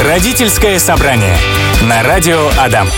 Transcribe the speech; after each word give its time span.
Родительское 0.00 0.80
собрание. 0.80 1.36
На 1.82 2.02
радио 2.02 2.50
Адам. 2.58 2.88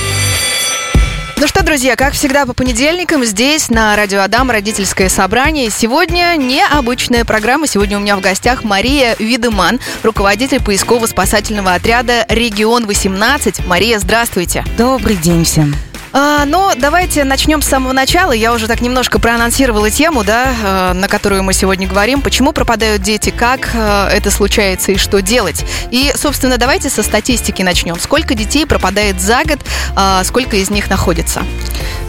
Ну 1.36 1.46
что, 1.46 1.62
друзья, 1.62 1.96
как 1.96 2.14
всегда 2.14 2.46
по 2.46 2.54
понедельникам 2.54 3.24
здесь 3.24 3.68
на 3.68 3.94
Радио 3.96 4.22
Адам 4.22 4.50
родительское 4.50 5.08
собрание. 5.10 5.68
Сегодня 5.68 6.36
необычная 6.36 7.24
программа. 7.24 7.66
Сегодня 7.66 7.98
у 7.98 8.00
меня 8.00 8.16
в 8.16 8.20
гостях 8.20 8.64
Мария 8.64 9.16
Видеман, 9.18 9.80
руководитель 10.02 10.62
поисково-спасательного 10.62 11.74
отряда 11.74 12.24
«Регион-18». 12.28 13.66
Мария, 13.66 13.98
здравствуйте. 13.98 14.64
Добрый 14.78 15.16
день 15.16 15.44
всем. 15.44 15.74
А, 16.16 16.44
ну, 16.44 16.70
давайте 16.76 17.24
начнем 17.24 17.60
с 17.60 17.66
самого 17.66 17.92
начала. 17.92 18.30
Я 18.30 18.52
уже 18.52 18.68
так 18.68 18.80
немножко 18.80 19.18
проанонсировала 19.18 19.90
тему, 19.90 20.22
да, 20.22 20.54
э, 20.62 20.92
на 20.92 21.08
которую 21.08 21.42
мы 21.42 21.52
сегодня 21.52 21.88
говорим. 21.88 22.22
Почему 22.22 22.52
пропадают 22.52 23.02
дети, 23.02 23.30
как 23.30 23.70
э, 23.74 24.10
это 24.12 24.30
случается 24.30 24.92
и 24.92 24.96
что 24.96 25.20
делать. 25.20 25.64
И, 25.90 26.12
собственно, 26.14 26.56
давайте 26.56 26.88
со 26.88 27.02
статистики 27.02 27.62
начнем. 27.62 27.98
Сколько 27.98 28.36
детей 28.36 28.64
пропадает 28.64 29.20
за 29.20 29.42
год, 29.42 29.58
а, 29.96 30.22
сколько 30.22 30.56
из 30.56 30.70
них 30.70 30.88
находится? 30.88 31.42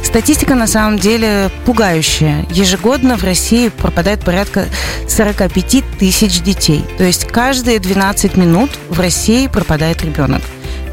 Статистика 0.03 0.53
на 0.53 0.67
самом 0.67 0.99
деле 0.99 1.49
пугающая. 1.66 2.45
Ежегодно 2.52 3.17
в 3.17 3.23
России 3.23 3.69
пропадает 3.69 4.23
порядка 4.23 4.67
45 5.09 5.83
тысяч 5.97 6.41
детей. 6.41 6.85
То 6.99 7.03
есть 7.03 7.25
каждые 7.25 7.80
12 7.80 8.38
минут 8.38 8.69
в 8.88 8.99
России 8.99 9.47
пропадает 9.47 10.03
ребенок. 10.03 10.44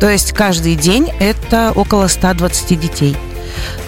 То 0.02 0.10
есть 0.10 0.32
каждый 0.32 0.74
день 0.74 1.12
это 1.20 1.70
около 1.76 2.08
120 2.08 2.80
детей. 2.80 3.16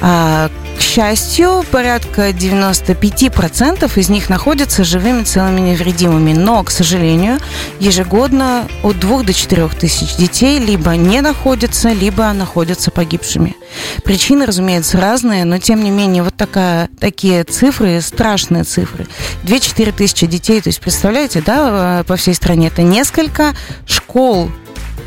А, 0.00 0.48
к 0.78 0.80
счастью, 0.80 1.64
порядка 1.72 2.30
95% 2.30 3.90
из 3.98 4.08
них 4.10 4.30
находятся 4.30 4.84
живыми, 4.84 5.24
целыми, 5.24 5.58
невредимыми. 5.58 6.32
Но, 6.32 6.62
к 6.62 6.70
сожалению, 6.70 7.40
ежегодно 7.80 8.68
от 8.84 9.00
2 9.00 9.24
до 9.24 9.32
4 9.32 9.68
тысяч 9.70 10.14
детей 10.14 10.60
либо 10.60 10.92
не 10.92 11.20
находятся, 11.20 11.88
либо 11.88 12.32
находятся 12.32 12.92
погибшими. 12.92 13.56
Причины, 14.04 14.46
разумеется, 14.46 15.00
разные, 15.00 15.44
но 15.44 15.58
тем 15.58 15.82
не 15.82 15.90
менее 15.90 16.22
вот 16.22 16.36
такая, 16.36 16.90
такие 17.00 17.42
цифры, 17.42 18.00
страшные 18.00 18.62
цифры. 18.62 19.08
2-4 19.42 19.90
тысячи 19.90 20.28
детей, 20.28 20.60
то 20.60 20.68
есть 20.68 20.80
представляете, 20.80 21.42
да, 21.44 22.04
по 22.06 22.14
всей 22.14 22.34
стране 22.34 22.68
это 22.68 22.82
несколько 22.82 23.52
школ 23.84 24.48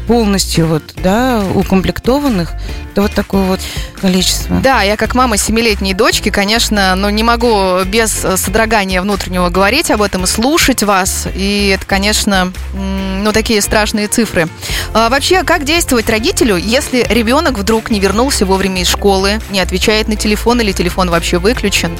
полностью 0.07 0.67
вот, 0.67 0.83
да, 1.03 1.43
укомплектованных, 1.53 2.53
это 2.91 3.01
вот 3.01 3.11
такое 3.13 3.43
вот 3.43 3.59
количество. 4.01 4.55
Да, 4.61 4.81
я 4.81 4.95
как 4.95 5.13
мама 5.13 5.37
семилетней 5.37 5.93
дочки, 5.93 6.29
конечно, 6.29 6.95
но 6.95 7.09
не 7.09 7.23
могу 7.23 7.83
без 7.85 8.11
содрогания 8.11 9.01
внутреннего 9.01 9.49
говорить 9.49 9.91
об 9.91 10.01
этом 10.01 10.23
и 10.23 10.27
слушать 10.27 10.81
вас. 10.81 11.27
И 11.35 11.73
это, 11.75 11.85
конечно, 11.85 12.51
ну, 12.73 13.31
такие 13.33 13.61
страшные 13.61 14.07
цифры. 14.07 14.47
А 14.93 15.09
вообще, 15.09 15.43
как 15.43 15.65
действовать 15.65 16.09
родителю, 16.09 16.55
если 16.55 17.05
ребенок 17.09 17.57
вдруг 17.57 17.91
не 17.91 17.99
вернулся 17.99 18.45
вовремя 18.45 18.81
из 18.81 18.87
школы, 18.87 19.41
не 19.51 19.59
отвечает 19.59 20.07
на 20.07 20.15
телефон 20.15 20.61
или 20.61 20.71
телефон 20.71 21.09
вообще 21.09 21.37
выключен? 21.37 21.91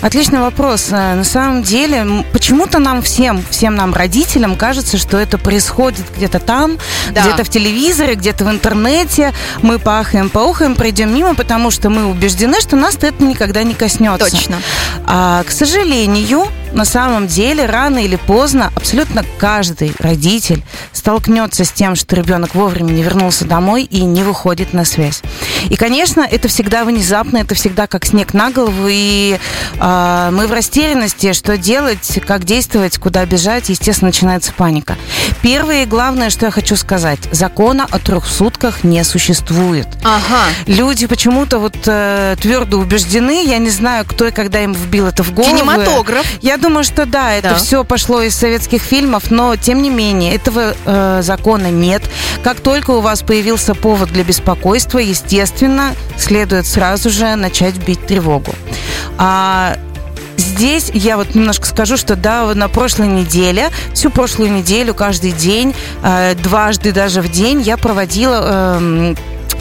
Отличный 0.00 0.40
вопрос. 0.40 0.88
Э, 0.90 1.14
на 1.14 1.24
самом 1.24 1.62
деле, 1.62 2.24
почему-то 2.32 2.78
нам 2.78 3.02
всем, 3.02 3.42
всем 3.50 3.74
нам, 3.74 3.92
родителям, 3.92 4.54
кажется, 4.54 4.96
что 4.96 5.18
это 5.18 5.38
происходит 5.38 6.04
где-то 6.16 6.38
там, 6.38 6.78
да. 7.10 7.22
где-то 7.22 7.44
в 7.44 7.48
телевизоре, 7.48 8.14
где-то 8.14 8.44
в 8.44 8.50
интернете. 8.50 9.32
Мы 9.62 9.78
пахаем, 9.78 10.28
поухаем, 10.28 10.76
пройдем 10.76 11.12
мимо, 11.12 11.34
потому 11.34 11.70
что 11.70 11.90
мы 11.90 12.06
убеждены, 12.06 12.60
что 12.60 12.76
нас 12.76 12.96
это 13.00 13.22
никогда 13.22 13.62
не 13.64 13.74
коснется. 13.74 14.30
Точно. 14.30 14.56
А, 15.04 15.42
к 15.42 15.50
сожалению, 15.50 16.46
на 16.72 16.84
самом 16.84 17.26
деле, 17.26 17.66
рано 17.66 17.98
или 17.98 18.16
поздно 18.16 18.70
абсолютно 18.76 19.24
каждый 19.38 19.92
родитель 19.98 20.62
столкнется 20.92 21.64
с 21.64 21.72
тем, 21.72 21.96
что 21.96 22.14
ребенок 22.14 22.54
вовремя 22.54 22.90
не 22.90 23.02
вернулся 23.02 23.44
домой 23.44 23.84
и 23.84 24.02
не 24.02 24.22
выходит 24.22 24.72
на 24.72 24.84
связь. 24.84 25.22
И, 25.70 25.76
конечно, 25.76 26.20
это 26.20 26.48
всегда 26.48 26.84
внезапно, 26.84 27.38
это 27.38 27.54
всегда 27.54 27.86
как 27.86 28.04
снег 28.04 28.34
на 28.34 28.50
голову, 28.50 28.86
и 28.88 29.38
э, 29.80 29.87
мы 30.30 30.46
в 30.46 30.52
растерянности, 30.52 31.32
что 31.32 31.56
делать, 31.56 32.20
как 32.26 32.44
действовать, 32.44 32.98
куда 32.98 33.24
бежать, 33.26 33.68
естественно, 33.68 34.08
начинается 34.08 34.52
паника. 34.52 34.96
Первое 35.42 35.84
и 35.84 35.86
главное, 35.86 36.30
что 36.30 36.46
я 36.46 36.52
хочу 36.52 36.76
сказать, 36.76 37.20
закона 37.32 37.86
о 37.90 37.98
трех 37.98 38.26
сутках 38.26 38.84
не 38.84 39.02
существует. 39.04 39.86
Ага. 40.02 40.44
Люди 40.66 41.06
почему-то 41.06 41.58
вот 41.58 41.76
э, 41.86 42.36
твердо 42.40 42.78
убеждены, 42.78 43.44
я 43.44 43.58
не 43.58 43.70
знаю, 43.70 44.04
кто 44.06 44.26
и 44.26 44.30
когда 44.30 44.60
им 44.60 44.72
вбил 44.72 45.06
это 45.06 45.22
в 45.22 45.32
голову. 45.32 45.56
Кинематограф. 45.56 46.26
Я 46.42 46.56
думаю, 46.56 46.84
что 46.84 47.06
да, 47.06 47.32
это 47.32 47.50
да. 47.50 47.54
все 47.56 47.84
пошло 47.84 48.20
из 48.22 48.34
советских 48.34 48.82
фильмов, 48.82 49.30
но 49.30 49.56
тем 49.56 49.82
не 49.82 49.90
менее 49.90 50.34
этого 50.34 50.74
э, 50.84 51.20
закона 51.22 51.70
нет. 51.70 52.02
Как 52.42 52.60
только 52.60 52.92
у 52.92 53.00
вас 53.00 53.22
появился 53.22 53.74
повод 53.74 54.10
для 54.10 54.24
беспокойства, 54.24 54.98
естественно, 54.98 55.94
следует 56.16 56.66
сразу 56.66 57.10
же 57.10 57.34
начать 57.36 57.76
бить 57.76 58.06
тревогу. 58.06 58.54
А 59.16 59.77
здесь 60.38 60.90
я 60.94 61.16
вот 61.16 61.34
немножко 61.34 61.66
скажу, 61.66 61.96
что 61.96 62.16
да, 62.16 62.54
на 62.54 62.68
прошлой 62.68 63.08
неделе, 63.08 63.70
всю 63.92 64.10
прошлую 64.10 64.52
неделю, 64.52 64.94
каждый 64.94 65.32
день, 65.32 65.74
э, 66.02 66.34
дважды 66.36 66.92
даже 66.92 67.20
в 67.20 67.30
день 67.30 67.60
я 67.60 67.76
проводила 67.76 68.78
э, 68.80 69.14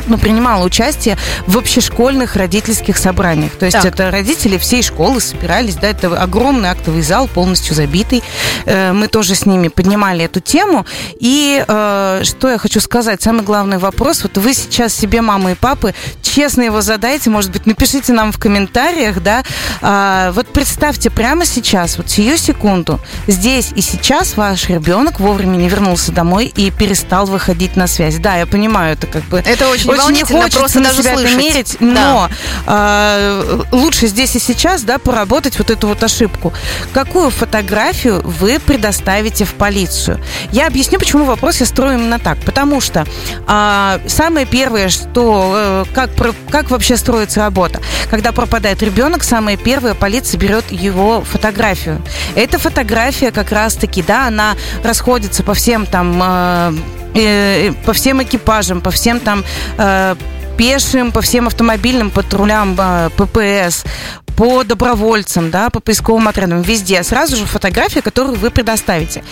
ну, 0.07 0.17
принимала 0.17 0.63
участие 0.63 1.17
в 1.45 1.57
общешкольных 1.57 2.35
родительских 2.35 2.97
собраниях. 2.97 3.53
То 3.53 3.65
есть 3.65 3.77
так. 3.77 3.85
это 3.85 4.11
родители 4.11 4.57
всей 4.57 4.83
школы 4.83 5.21
собирались, 5.21 5.75
да, 5.75 5.87
это 5.87 6.19
огромный 6.19 6.69
актовый 6.69 7.01
зал, 7.01 7.27
полностью 7.27 7.75
забитый. 7.75 8.23
Э, 8.65 8.93
мы 8.93 9.07
тоже 9.07 9.35
с 9.35 9.45
ними 9.45 9.67
поднимали 9.67 10.25
эту 10.25 10.39
тему. 10.39 10.85
И 11.19 11.63
э, 11.67 12.21
что 12.23 12.49
я 12.49 12.57
хочу 12.57 12.79
сказать, 12.79 13.21
самый 13.21 13.43
главный 13.43 13.77
вопрос, 13.77 14.23
вот 14.23 14.37
вы 14.37 14.53
сейчас 14.53 14.93
себе, 14.93 15.21
мамы 15.21 15.53
и 15.53 15.55
папы, 15.55 15.93
честно 16.21 16.61
его 16.61 16.81
задайте, 16.81 17.29
может 17.29 17.51
быть, 17.51 17.65
напишите 17.65 18.13
нам 18.13 18.31
в 18.31 18.37
комментариях, 18.37 19.21
да, 19.21 19.43
а, 19.81 20.31
вот 20.33 20.47
представьте 20.47 21.09
прямо 21.09 21.45
сейчас, 21.45 21.97
вот 21.97 22.09
сию 22.09 22.37
секунду, 22.37 22.99
здесь 23.27 23.71
и 23.75 23.81
сейчас 23.81 24.37
ваш 24.37 24.69
ребенок 24.69 25.19
вовремя 25.19 25.57
не 25.57 25.69
вернулся 25.69 26.11
домой 26.11 26.51
и 26.55 26.69
перестал 26.71 27.25
выходить 27.25 27.75
на 27.75 27.87
связь. 27.87 28.17
Да, 28.17 28.35
я 28.35 28.45
понимаю, 28.45 28.93
это 28.93 29.07
как 29.07 29.23
бы... 29.23 29.39
Это 29.45 29.69
очень 29.69 29.77
очень 29.77 29.96
не 30.09 30.23
хочется 30.23 30.79
на 30.79 30.91
себя 30.91 31.13
это 31.13 31.35
мерить, 31.35 31.77
но 31.79 32.29
э, 32.65 33.61
лучше 33.71 34.07
здесь 34.07 34.35
и 34.35 34.39
сейчас, 34.39 34.83
да, 34.83 34.97
поработать 34.99 35.57
вот 35.57 35.69
эту 35.69 35.87
вот 35.87 36.03
ошибку. 36.03 36.53
Какую 36.93 37.29
фотографию 37.29 38.21
вы 38.23 38.59
предоставите 38.59 39.45
в 39.45 39.53
полицию? 39.53 40.19
Я 40.51 40.67
объясню, 40.67 40.99
почему 40.99 41.25
вопрос 41.25 41.59
я 41.59 41.65
строю 41.65 41.99
именно 41.99 42.19
так. 42.19 42.37
Потому 42.39 42.81
что 42.81 43.05
э, 43.47 43.99
самое 44.07 44.45
первое, 44.45 44.89
что 44.89 45.53
э, 45.55 45.85
как, 45.93 46.11
как 46.49 46.69
вообще 46.69 46.97
строится 46.97 47.39
работа. 47.41 47.81
Когда 48.09 48.31
пропадает 48.31 48.81
ребенок, 48.83 49.23
самое 49.23 49.57
первое, 49.57 49.93
полиция 49.93 50.39
берет 50.39 50.71
его 50.71 51.21
фотографию. 51.21 52.01
Эта 52.35 52.59
фотография 52.59 53.31
как 53.31 53.51
раз-таки, 53.51 54.01
да, 54.01 54.27
она 54.27 54.55
расходится 54.83 55.43
по 55.43 55.53
всем 55.53 55.85
там 55.85 56.19
э, 56.21 56.73
э, 57.17 57.73
по 57.85 57.93
всем 57.93 58.21
экипажам, 58.21 58.81
по 58.81 58.91
всем 58.91 59.19
там 59.19 59.43
э, 59.77 60.15
пешим, 60.57 61.11
по 61.11 61.21
всем 61.21 61.47
автомобильным 61.47 62.09
патрулям 62.09 62.75
э, 62.77 63.09
ППС, 63.17 63.83
по 64.37 64.63
добровольцам, 64.63 65.49
да, 65.49 65.71
по 65.71 65.79
поисковым 65.79 66.27
отрядам, 66.27 66.61
везде 66.61 67.01
сразу 67.03 67.35
же 67.35 67.45
фотография, 67.45 68.03
которую 68.03 68.37
вы 68.37 68.51
предоставите. 68.51 69.23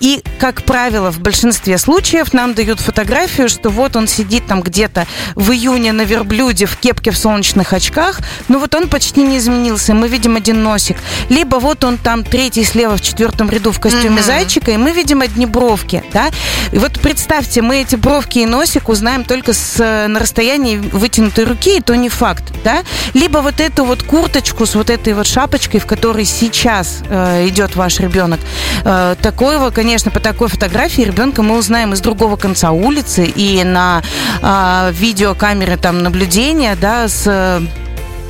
И, 0.00 0.22
как 0.40 0.62
правило, 0.62 1.12
в 1.12 1.20
большинстве 1.20 1.76
случаев 1.76 2.32
нам 2.32 2.54
дают 2.54 2.80
фотографию, 2.80 3.50
что 3.50 3.68
вот 3.68 3.96
он 3.96 4.08
сидит 4.08 4.46
там 4.46 4.62
где-то 4.62 5.06
в 5.34 5.52
июне 5.52 5.92
на 5.92 6.02
верблюде 6.02 6.64
в 6.64 6.76
кепке 6.78 7.10
в 7.10 7.18
солнечных 7.18 7.74
очках, 7.74 8.20
но 8.48 8.58
вот 8.58 8.74
он 8.74 8.88
почти 8.88 9.22
не 9.22 9.36
изменился, 9.36 9.92
мы 9.92 10.08
видим 10.08 10.36
один 10.36 10.62
носик. 10.62 10.96
Либо 11.28 11.56
вот 11.56 11.84
он 11.84 11.98
там 11.98 12.24
третий 12.24 12.64
слева 12.64 12.96
в 12.96 13.02
четвертом 13.02 13.50
ряду 13.50 13.72
в 13.72 13.78
костюме 13.78 14.20
mm-hmm. 14.20 14.26
зайчика, 14.26 14.70
и 14.70 14.78
мы 14.78 14.92
видим 14.92 15.20
одни 15.20 15.44
бровки, 15.44 16.02
да. 16.14 16.30
И 16.72 16.78
вот 16.78 16.98
представьте, 16.98 17.60
мы 17.60 17.82
эти 17.82 17.96
бровки 17.96 18.38
и 18.38 18.46
носик 18.46 18.88
узнаем 18.88 19.22
только 19.24 19.52
с, 19.52 19.78
на 20.08 20.18
расстоянии 20.18 20.78
вытянутой 20.78 21.44
руки, 21.44 21.76
и 21.76 21.80
то 21.82 21.94
не 21.94 22.08
факт, 22.08 22.44
да. 22.64 22.84
Либо 23.12 23.38
вот 23.38 23.60
эту 23.60 23.84
вот 23.84 24.02
курточку 24.02 24.45
шапочку 24.46 24.66
с 24.66 24.74
вот 24.76 24.90
этой 24.90 25.12
вот 25.12 25.26
шапочкой, 25.26 25.80
в 25.80 25.86
которой 25.86 26.24
сейчас 26.24 27.02
э, 27.08 27.48
идет 27.48 27.74
ваш 27.74 27.98
ребенок. 28.00 28.38
Э, 28.84 29.16
такого, 29.20 29.70
конечно, 29.70 30.10
по 30.10 30.20
такой 30.20 30.48
фотографии 30.48 31.02
ребенка 31.02 31.42
мы 31.42 31.58
узнаем 31.58 31.92
из 31.92 32.00
другого 32.00 32.36
конца 32.36 32.70
улицы 32.70 33.24
и 33.24 33.64
на 33.64 34.02
э, 34.42 34.92
видеокамеры 34.92 35.76
там 35.76 36.02
наблюдения, 36.02 36.76
да, 36.80 37.08
с 37.08 37.60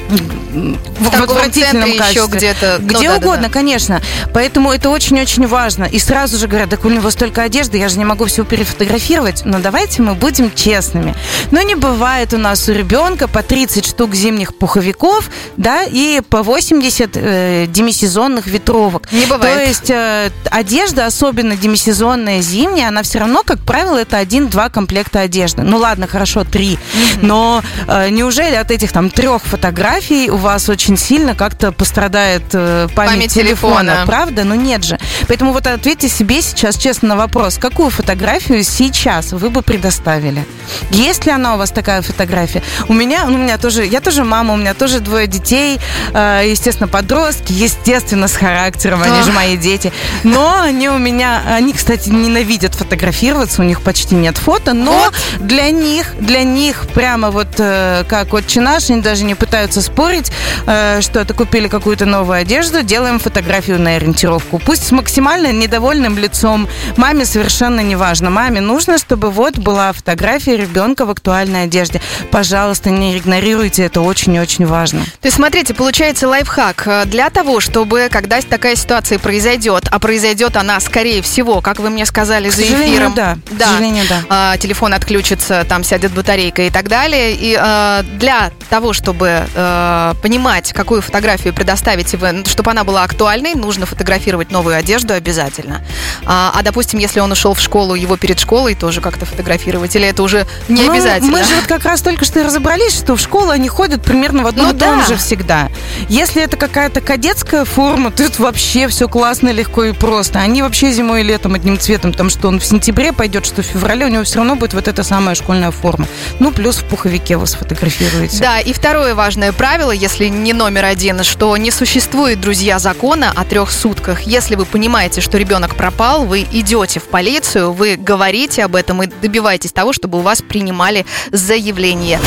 в, 0.09 1.11
в 1.11 1.23
отвратительном 1.23 1.97
качестве. 1.97 2.23
Еще 2.23 2.27
где-то. 2.31 2.79
Где 2.81 3.11
ну, 3.11 3.17
угодно, 3.17 3.43
да, 3.43 3.49
да. 3.49 3.53
конечно. 3.53 4.03
Поэтому 4.33 4.73
это 4.73 4.91
очень-очень 4.91 5.47
важно. 5.47 5.85
И 5.85 5.99
сразу 5.99 6.39
же 6.39 6.49
говорят, 6.49 6.71
так 6.71 6.85
у 6.85 6.89
него 6.89 7.11
столько 7.11 7.43
одежды, 7.43 7.79
я 7.79 7.89
же 7.89 7.99
не 7.99 8.05
могу 8.05 8.27
все 8.27 8.45
перефотографировать. 8.45 9.43
Но 9.45 9.59
давайте 9.59 10.03
мы 10.03 10.15
будем 10.15 10.53
честными. 10.55 11.15
Но 11.51 11.63
не 11.63 11.75
бывает 11.75 12.35
у 12.35 12.39
нас 12.39 12.69
у 12.69 12.73
ребенка 12.73 13.29
по 13.29 13.43
30 13.43 13.85
штук 13.87 14.15
зимних 14.15 14.57
пуховиков, 14.57 15.31
да, 15.57 15.85
и 15.85 16.21
по 16.29 16.43
80 16.43 17.11
э, 17.15 17.67
демисезонных 17.69 18.47
ветровок. 18.47 19.11
Не 19.13 19.27
бывает. 19.27 19.55
То 19.55 19.63
есть 19.63 19.91
э, 19.91 20.31
одежда, 20.51 21.07
особенно 21.07 21.57
демисезонная 21.57 22.41
зимняя, 22.41 22.89
она 22.89 23.03
все 23.03 23.19
равно, 23.19 23.43
как 23.45 23.59
правило, 23.61 23.99
это 23.99 24.19
один-два 24.19 24.69
комплекта 24.69 25.21
одежды. 25.21 25.63
Ну 25.63 25.79
ладно, 25.79 26.07
хорошо, 26.07 26.45
три. 26.45 26.75
Mm-hmm. 26.75 27.19
Но 27.23 27.63
э, 27.89 28.11
неужели 28.11 28.55
от 28.55 28.71
этих 28.71 28.93
там 28.93 29.11
трех 29.11 29.43
фотографий 29.43 29.96
у 30.31 30.37
вас 30.37 30.69
очень 30.69 30.97
сильно 30.99 31.35
как-то 31.35 31.73
пострадает 31.73 32.43
э, 32.53 32.89
память, 32.95 33.13
память 33.13 33.33
телефона, 33.33 33.81
телефона, 33.81 34.07
правда? 34.07 34.45
Ну 34.45 34.55
нет 34.55 34.85
же. 34.85 34.99
Поэтому 35.27 35.53
вот 35.53 35.67
ответьте 35.67 36.09
себе 36.09 36.43
сейчас 36.43 36.77
честно 36.77 37.09
на 37.09 37.17
вопрос, 37.17 37.57
какую 37.57 37.89
фотографию 37.89 38.63
сейчас 38.63 39.33
вы 39.33 39.49
бы 39.49 39.63
предоставили? 39.63 40.45
Есть 40.91 41.25
ли 41.25 41.33
она 41.33 41.55
у 41.55 41.59
вас 41.59 41.71
такая 41.71 42.03
фотография? 42.03 42.63
У 42.89 42.93
меня, 42.93 43.25
ну, 43.27 43.37
у 43.37 43.39
меня 43.39 43.57
тоже, 43.57 43.87
я 43.87 44.01
тоже 44.01 44.23
мама, 44.23 44.53
у 44.53 44.57
меня 44.59 44.75
тоже 44.75 45.01
двое 45.01 45.27
детей, 45.27 45.79
э, 46.13 46.45
естественно, 46.47 46.89
подростки, 46.89 47.53
естественно, 47.53 48.29
с 48.29 48.37
характером, 48.37 49.03
они 49.03 49.23
же 49.23 49.33
мои 49.33 49.57
дети. 49.57 49.93
Но 50.25 50.61
они 50.61 50.91
у 50.91 50.99
меня, 50.99 51.43
они, 51.47 51.73
кстати, 51.73 52.11
ненавидят 52.11 52.75
фотографироваться, 52.75 53.63
у 53.63 53.65
них 53.65 53.81
почти 53.81 54.15
нет 54.15 54.37
фото, 54.37 54.75
но 54.75 54.93
вот. 54.93 55.15
для 55.41 55.71
них, 55.71 56.15
для 56.21 56.43
них 56.43 56.87
прямо 56.93 57.31
вот 57.31 57.49
э, 57.59 58.05
как 58.09 58.35
отче 58.35 58.61
наш, 58.61 58.91
они 58.91 59.01
даже 59.01 59.25
не 59.25 59.35
пытаются 59.35 59.81
спорить, 59.87 60.31
э, 60.67 61.01
что 61.01 61.21
это 61.21 61.35
купили 61.35 61.69
какую-то 61.69 62.07
новую 62.07 62.39
одежду, 62.39 62.83
делаем 62.83 63.19
фотографию 63.19 63.81
на 63.81 63.97
ориентировку. 63.97 64.59
Пусть 64.59 64.87
с 64.87 64.93
максимально 64.93 65.53
недовольным 65.53 66.19
лицом. 66.19 66.69
Маме 66.97 67.25
совершенно 67.25 67.81
не 67.81 67.97
важно. 67.97 68.31
Маме 68.31 68.61
нужно, 68.61 68.99
чтобы 68.99 69.31
вот 69.31 69.59
была 69.59 69.93
фотография 69.93 70.57
ребенка 70.57 71.07
в 71.07 71.11
актуальной 71.11 71.65
одежде. 71.65 72.01
Пожалуйста, 72.31 72.91
не 72.91 73.17
игнорируйте, 73.19 73.85
это 73.85 74.01
очень 74.01 74.35
и 74.35 74.41
очень 74.41 74.67
важно. 74.67 75.01
То 75.21 75.29
есть, 75.29 75.37
смотрите, 75.37 75.75
получается 75.75 76.29
лайфхак. 76.29 77.07
Для 77.07 77.31
того, 77.31 77.61
чтобы, 77.61 78.09
когда 78.11 78.41
такая 78.43 78.77
ситуация 78.77 79.19
произойдет, 79.19 79.85
а 79.91 79.99
произойдет 79.99 80.57
она, 80.57 80.81
скорее 80.81 81.23
всего, 81.23 81.61
как 81.61 81.79
вы 81.79 81.91
мне 81.91 82.07
сказали, 82.07 82.49
за 82.51 82.63
эфиром. 82.63 83.15
да. 83.15 83.39
да. 83.51 83.65
К 83.65 83.69
сожалению, 83.69 84.05
да. 84.09 84.21
А, 84.29 84.57
телефон 84.57 84.95
отключится, 84.95 85.65
там 85.69 85.85
сядет 85.85 86.13
батарейка 86.13 86.63
и 86.63 86.71
так 86.71 86.89
далее. 86.89 87.33
И 87.35 87.57
а, 87.59 88.03
для 88.19 88.51
того, 88.71 88.93
чтобы 88.93 89.47
а, 89.55 89.76
понимать, 90.23 90.73
какую 90.73 91.03
фотографию 91.03 91.55
предоставить, 91.55 92.09
чтобы 92.49 92.71
она 92.71 92.85
была 92.85 93.03
актуальной, 93.03 93.55
нужно 93.55 93.87
фотографировать 93.87 94.51
новую 94.51 94.77
одежду 94.77 95.15
обязательно. 95.15 95.85
А, 96.25 96.53
а 96.55 96.63
допустим, 96.63 96.99
если 96.99 97.21
он 97.21 97.33
ушел 97.33 97.55
в 97.55 97.61
школу, 97.61 97.95
его 97.95 98.17
перед 98.17 98.39
школой 98.39 98.75
тоже 98.75 99.01
как-то 99.01 99.27
фотографировать, 99.27 99.95
или 99.97 100.07
это 100.07 100.23
уже 100.23 100.47
не 100.69 100.83
ну, 100.83 100.93
обязательно? 100.93 101.31
Мы 101.31 101.45
же 101.45 101.55
вот 101.57 101.67
как 101.67 101.85
раз 101.85 102.03
только 102.03 102.25
что 102.25 102.41
и 102.41 102.43
разобрались, 102.43 102.97
что 102.97 103.17
в 103.17 103.21
школу 103.21 103.51
они 103.51 103.69
ходят 103.69 104.03
примерно 104.03 104.43
в 104.43 104.47
одном 104.47 104.69
ну, 104.69 104.75
и 104.75 104.79
том 104.79 104.99
да. 105.01 105.07
же 105.07 105.17
всегда. 105.17 105.69
Если 106.09 106.43
это 106.43 106.57
какая-то 106.57 107.01
кадетская 107.01 107.65
форма, 107.65 108.11
то 108.11 108.23
это 108.23 108.43
вообще 108.43 108.89
все 108.89 109.09
классно, 109.09 109.51
легко 109.51 109.85
и 109.85 109.93
просто. 109.93 110.39
Они 110.41 110.63
вообще 110.63 110.91
зимой 110.91 111.21
и 111.21 111.25
летом 111.25 111.55
одним 111.55 111.79
цветом, 111.79 112.13
потому 112.13 112.31
что 112.31 112.49
он 112.49 112.61
в 112.61 112.65
сентябре 112.65 113.13
пойдет, 113.13 113.47
что 113.47 113.63
в 113.63 113.67
феврале 113.67 114.07
у 114.07 114.09
него 114.09 114.25
все 114.25 114.37
равно 114.37 114.57
будет 114.57 114.75
вот 114.75 114.89
эта 114.89 115.03
самая 115.03 115.35
школьная 115.35 115.71
форма. 115.71 116.07
Ну, 116.39 116.53
плюс 116.53 116.79
в 116.79 116.85
пуховике 116.85 117.37
вы 117.37 117.47
сфотографируете. 117.47 118.39
Да, 118.39 118.61
и 118.61 118.73
второе 118.73 119.15
важное 119.15 119.53
правило, 119.69 119.91
если 119.91 120.27
не 120.27 120.53
номер 120.53 120.85
один, 120.85 121.25
что 121.25 121.57
не 121.57 121.73
существует, 121.73 122.41
друзья, 122.41 122.79
закона 122.79 123.33
о 123.35 123.45
трех 123.45 123.73
сутках. 123.73 124.21
Если 124.21 124.55
вы 124.55 124.65
понимаете, 124.65 125.21
что 125.21 125.39
ребенок 125.39 125.75
пропал, 125.75 126.25
вы 126.25 126.47
идете 126.53 127.01
в 127.01 127.09
полицию, 127.09 127.73
вы 127.73 127.97
говорите 127.97 128.63
об 128.63 128.77
этом 128.77 129.03
и 129.03 129.09
добиваетесь 129.09 129.73
того, 129.73 129.93
чтобы 129.93 130.19
у 130.19 130.21
вас 130.21 130.41
принимали 130.41 131.05
заявление. 131.33 132.21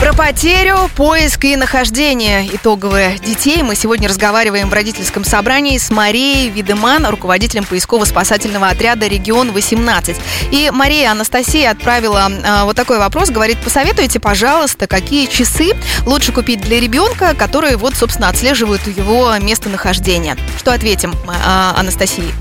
Про 0.00 0.12
потерю, 0.12 0.88
поиск 0.94 1.44
и 1.44 1.56
нахождение 1.56 2.46
итоговые 2.54 3.18
детей 3.18 3.64
мы 3.64 3.74
сегодня 3.74 4.08
разговариваем 4.08 4.70
в 4.70 4.72
родительском 4.72 5.24
собрании 5.24 5.76
с 5.76 5.90
Марией 5.90 6.50
Видеман, 6.50 7.04
руководителем 7.04 7.64
поисково-спасательного 7.64 8.68
отряда 8.68 9.08
«Регион-18». 9.08 10.16
И 10.52 10.70
Мария 10.72 11.10
Анастасия 11.10 11.72
отправила 11.72 12.30
э, 12.30 12.62
вот 12.62 12.76
такой 12.76 12.98
вопрос, 12.98 13.30
говорит, 13.30 13.58
посоветуйте, 13.58 14.20
пожалуйста, 14.20 14.86
какие 14.86 15.26
часы 15.26 15.72
лучше 16.06 16.30
купить 16.30 16.60
для 16.68 16.80
ребенка, 16.80 17.34
которые 17.34 17.78
вот, 17.78 17.96
собственно, 17.96 18.28
отслеживают 18.28 18.86
его 18.86 19.34
местонахождение. 19.38 20.36
Что 20.58 20.74
ответим 20.74 21.12
э, 21.12 21.80
Анастасии? 21.80 22.34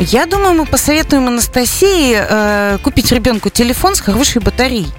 Я 0.00 0.26
думаю, 0.26 0.54
мы 0.54 0.66
посоветуем 0.66 1.28
Анастасии 1.28 2.16
э, 2.18 2.78
купить 2.82 3.12
ребенку 3.12 3.50
телефон 3.50 3.94
с 3.94 4.00
хорошей 4.00 4.42
батареей. 4.42 4.92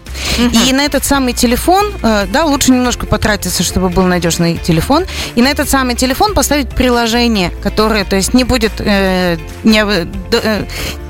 И 0.67 0.73
на 0.73 0.85
этот 0.85 1.03
самый 1.05 1.33
телефон, 1.33 1.91
э, 2.01 2.27
да, 2.31 2.45
лучше 2.45 2.71
немножко 2.71 3.05
потратиться, 3.05 3.63
чтобы 3.63 3.89
был 3.89 4.03
надежный 4.03 4.57
телефон. 4.57 5.05
И 5.35 5.41
на 5.41 5.49
этот 5.49 5.69
самый 5.69 5.95
телефон 5.95 6.33
поставить 6.33 6.69
приложение, 6.69 7.51
которое, 7.63 8.05
то 8.05 8.15
есть, 8.15 8.33
не 8.33 8.43
будет 8.43 8.73
э, 8.79 9.37
не, 9.63 9.83
э, 9.83 10.65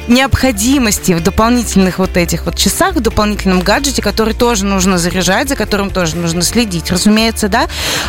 необходимости 0.08 1.14
в 1.14 1.24
дополнительных 1.24 2.00
вот 2.00 2.18
этих 2.18 2.46
вот 2.46 2.58
часах, 2.58 2.96
в 2.96 3.00
дополнительном 3.00 3.62
гаджете, 3.62 4.02
который 4.02 4.34
тоже 4.34 4.66
нужно 4.66 4.98
заряжать, 4.98 5.50
за 5.50 5.56
которым 5.56 5.90
тоже 5.90 6.16
нужно 6.16 6.42
следить, 6.42 6.92
разумеется, 6.92 7.48
да. 7.48 7.68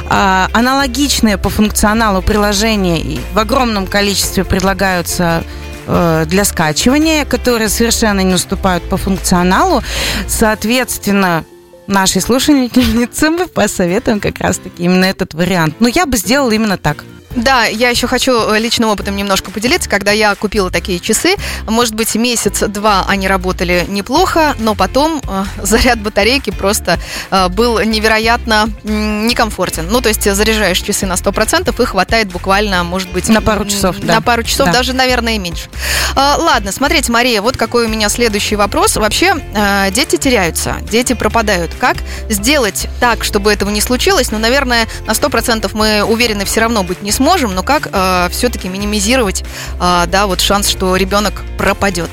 А, 0.08 0.49
аналогичные 0.52 1.38
по 1.38 1.49
функционалу 1.49 2.22
приложения 2.22 3.20
в 3.32 3.38
огромном 3.38 3.87
количестве 3.87 4.44
предлагаются 4.44 5.44
для 5.87 6.44
скачивания, 6.44 7.25
которые 7.25 7.69
совершенно 7.69 8.21
не 8.21 8.35
уступают 8.35 8.88
по 8.88 8.97
функционалу. 8.97 9.83
Соответственно, 10.29 11.44
нашей 11.87 12.21
слушательнице 12.21 13.31
мы 13.31 13.47
посоветуем 13.47 14.21
как 14.21 14.38
раз-таки 14.41 14.83
именно 14.85 15.05
этот 15.05 15.35
вариант. 15.35 15.77
Но 15.81 15.88
я 15.88 16.06
бы 16.06 16.17
сделала 16.17 16.50
именно 16.50 16.77
так. 16.77 17.05
Да, 17.37 17.67
я 17.67 17.91
еще 17.91 18.06
хочу 18.06 18.50
э, 18.50 18.59
личным 18.59 18.88
опытом 18.88 19.15
немножко 19.15 19.50
поделиться. 19.50 19.91
Когда 19.91 20.11
я 20.11 20.35
купила 20.35 20.71
такие 20.71 20.99
часы, 20.99 21.37
может 21.69 21.94
быть, 21.94 22.15
месяц-два 22.15 23.05
они 23.06 23.29
работали 23.29 23.85
неплохо, 23.88 24.55
но 24.59 24.75
потом 24.75 25.21
э, 25.23 25.44
заряд 25.62 26.00
батарейки 26.00 26.50
просто 26.50 26.99
э, 27.31 27.49
был 27.49 27.79
невероятно 27.81 28.71
э, 28.85 28.88
некомфортен. 29.27 29.87
Ну, 29.88 30.00
то 30.00 30.09
есть 30.09 30.31
заряжаешь 30.33 30.81
часы 30.81 31.05
на 31.05 31.12
100% 31.12 31.83
и 31.83 31.85
хватает 31.85 32.29
буквально, 32.29 32.83
может 32.85 33.11
быть... 33.11 33.29
На 33.29 33.43
пару 33.43 33.67
часов, 33.67 33.97
да. 34.00 34.15
На 34.15 34.23
пару 34.23 34.43
часов, 34.43 34.69
да. 34.69 34.73
даже, 34.73 34.94
наверное, 34.94 35.35
и 35.35 35.38
меньше. 35.38 35.69
Э, 36.15 36.37
ладно, 36.38 36.73
смотрите, 36.73 37.12
Мария, 37.12 37.43
вот 37.43 37.59
какой 37.59 37.85
у 37.85 37.88
меня 37.88 38.09
следующий 38.09 38.56
вопрос. 38.56 38.97
Вообще, 38.97 39.35
э, 39.55 39.91
дети 39.91 40.17
теряются, 40.17 40.77
дети 40.91 41.12
пропадают. 41.12 41.73
Как 41.79 41.99
сделать 42.31 42.88
так, 42.99 43.25
чтобы 43.25 43.53
этого 43.53 43.69
не 43.69 43.83
случилось? 43.83 44.31
Ну, 44.31 44.38
наверное, 44.38 44.87
на 45.06 45.12
100% 45.12 45.71
мы 45.75 46.03
уверены 46.03 46.47
все 46.47 46.62
равно 46.62 46.83
быть 46.83 47.03
не 47.03 47.12
сможем 47.12 47.25
можем, 47.26 47.55
но 47.56 47.64
как 47.64 47.88
э, 47.93 48.28
все-таки 48.31 48.69
минимизировать, 48.69 49.43
э, 49.81 50.05
да, 50.06 50.26
вот 50.26 50.40
шанс, 50.40 50.69
что 50.69 50.94
ребенок 50.94 51.43
пропадет? 51.58 52.08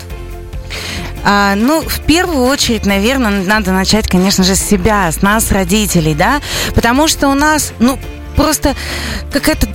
А, 1.23 1.53
ну, 1.55 1.81
в 1.81 1.99
первую 2.01 2.45
очередь, 2.45 2.85
наверное, 2.85 3.43
надо 3.43 3.71
начать, 3.71 4.09
конечно 4.09 4.43
же, 4.43 4.55
с 4.55 4.59
себя, 4.59 5.11
с 5.11 5.21
нас, 5.21 5.51
родителей, 5.51 6.15
да, 6.15 6.41
потому 6.73 7.07
что 7.07 7.29
у 7.29 7.35
нас, 7.35 7.73
ну, 7.79 7.99
просто 8.35 8.75
какая-то 9.31 9.67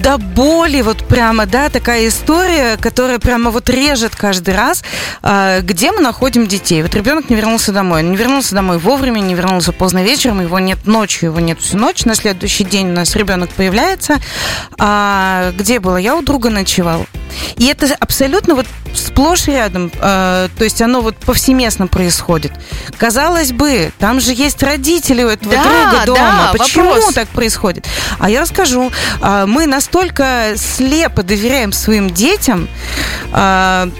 до 0.00 0.18
боли 0.18 0.80
вот 0.80 1.04
прямо, 1.06 1.46
да, 1.46 1.68
такая 1.68 2.08
история, 2.08 2.76
которая 2.76 3.18
прямо 3.18 3.50
вот 3.50 3.68
режет 3.68 4.16
каждый 4.16 4.54
раз, 4.54 4.82
а, 5.22 5.60
где 5.60 5.92
мы 5.92 6.00
находим 6.00 6.46
детей. 6.46 6.82
Вот 6.82 6.94
ребенок 6.94 7.28
не 7.28 7.36
вернулся 7.36 7.72
домой. 7.72 8.02
Он 8.02 8.10
не 8.10 8.16
вернулся 8.16 8.54
домой 8.54 8.78
вовремя, 8.78 9.20
не 9.20 9.34
вернулся 9.34 9.72
поздно 9.72 10.02
вечером, 10.02 10.40
его 10.40 10.58
нет 10.58 10.86
ночью, 10.86 11.30
его 11.30 11.40
нет 11.40 11.60
всю 11.60 11.76
ночь. 11.76 12.04
На 12.04 12.14
следующий 12.14 12.64
день 12.64 12.90
у 12.90 12.94
нас 12.94 13.14
ребенок 13.16 13.50
появляется. 13.50 14.18
А, 14.78 15.52
где 15.56 15.80
было? 15.80 15.96
Я 15.96 16.16
у 16.16 16.22
друга 16.22 16.50
ночевал. 16.50 17.06
И 17.56 17.66
это 17.66 17.94
абсолютно 17.98 18.54
вот 18.54 18.66
сплошь 19.02 19.46
рядом, 19.46 19.90
э, 19.94 20.48
то 20.56 20.64
есть 20.64 20.80
оно 20.82 21.00
вот 21.00 21.16
повсеместно 21.16 21.86
происходит. 21.86 22.52
Казалось 22.98 23.52
бы, 23.52 23.92
там 23.98 24.20
же 24.20 24.32
есть 24.32 24.62
родители 24.62 25.22
у 25.22 25.28
этого 25.28 25.54
да, 25.54 25.62
друга 25.62 26.06
дома. 26.06 26.50
Да, 26.52 26.58
Почему 26.58 26.90
вопрос. 26.90 27.14
так 27.14 27.28
происходит? 27.28 27.86
А 28.18 28.30
я 28.30 28.40
расскажу. 28.40 28.90
Э, 29.20 29.44
мы 29.46 29.66
настолько 29.66 30.54
слепо 30.56 31.22
доверяем 31.22 31.72
своим 31.72 32.10
детям, 32.10 32.68
э, 33.32 33.90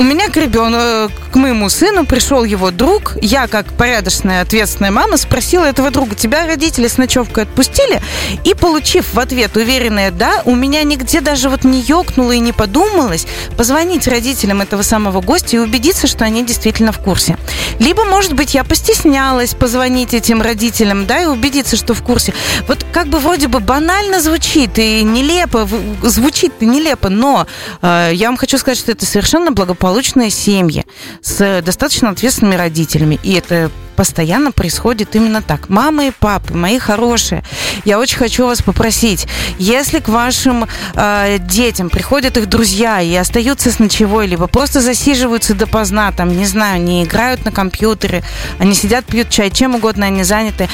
у 0.00 0.02
меня 0.02 0.30
к 0.30 0.36
ребенку, 0.38 1.12
к 1.30 1.36
моему 1.36 1.68
сыну 1.68 2.06
пришел 2.06 2.42
его 2.44 2.70
друг. 2.70 3.18
Я, 3.20 3.46
как 3.48 3.66
порядочная, 3.66 4.40
ответственная 4.40 4.90
мама, 4.90 5.18
спросила 5.18 5.64
этого 5.64 5.90
друга, 5.90 6.14
тебя 6.14 6.46
родители 6.46 6.88
с 6.88 6.96
ночевкой 6.96 7.44
отпустили? 7.44 8.00
И 8.44 8.54
получив 8.54 9.12
в 9.12 9.20
ответ 9.20 9.54
уверенное 9.58 10.10
«да», 10.10 10.40
у 10.46 10.54
меня 10.54 10.82
нигде 10.84 11.20
даже 11.20 11.50
вот 11.50 11.64
не 11.64 11.82
ёкнуло 11.82 12.32
и 12.32 12.38
не 12.38 12.54
подумалось 12.54 13.26
позвонить 13.58 14.08
родителям 14.08 14.62
этого 14.62 14.80
самого 14.80 15.20
гостя 15.20 15.56
и 15.56 15.60
убедиться, 15.60 16.06
что 16.06 16.24
они 16.24 16.46
действительно 16.46 16.92
в 16.92 16.98
курсе. 16.98 17.36
Либо, 17.78 18.04
может 18.04 18.32
быть, 18.32 18.54
я 18.54 18.64
постеснялась 18.64 19.52
позвонить 19.52 20.14
этим 20.14 20.40
родителям, 20.40 21.04
да, 21.04 21.20
и 21.20 21.26
убедиться, 21.26 21.76
что 21.76 21.92
в 21.92 22.02
курсе. 22.02 22.32
Вот 22.66 22.86
как 22.90 23.08
бы 23.08 23.18
вроде 23.18 23.48
бы 23.48 23.60
банально 23.60 24.22
звучит 24.22 24.78
и 24.78 25.02
нелепо, 25.02 25.68
звучит 26.02 26.62
нелепо, 26.62 27.10
но 27.10 27.46
э, 27.82 28.12
я 28.14 28.28
вам 28.28 28.38
хочу 28.38 28.56
сказать, 28.56 28.78
что 28.78 28.92
это 28.92 29.04
совершенно 29.04 29.52
благополучные 29.90 30.30
семьи 30.30 30.84
с 31.20 31.62
достаточно 31.62 32.10
ответственными 32.10 32.54
родителями. 32.54 33.18
И 33.24 33.32
это 33.32 33.70
постоянно 34.00 34.50
происходит 34.50 35.14
именно 35.14 35.42
так. 35.42 35.68
Мамы 35.68 36.08
и 36.08 36.10
папы, 36.10 36.54
мои 36.54 36.78
хорошие, 36.78 37.44
я 37.84 37.98
очень 37.98 38.16
хочу 38.16 38.46
вас 38.46 38.62
попросить, 38.62 39.26
если 39.58 39.98
к 39.98 40.08
вашим 40.08 40.66
э, 40.94 41.36
детям 41.38 41.90
приходят 41.90 42.38
их 42.38 42.48
друзья 42.48 43.02
и 43.02 43.14
остаются 43.14 43.70
с 43.70 43.78
ночевой, 43.78 44.26
либо 44.26 44.46
просто 44.46 44.80
засиживаются 44.80 45.54
допоздна, 45.54 46.12
там, 46.12 46.34
не 46.34 46.46
знаю, 46.46 46.80
не 46.80 47.04
играют 47.04 47.44
на 47.44 47.52
компьютере, 47.52 48.22
они 48.58 48.72
сидят, 48.72 49.04
пьют 49.04 49.28
чай, 49.28 49.50
чем 49.50 49.74
угодно 49.74 50.06
они 50.06 50.24
заняты, 50.24 50.70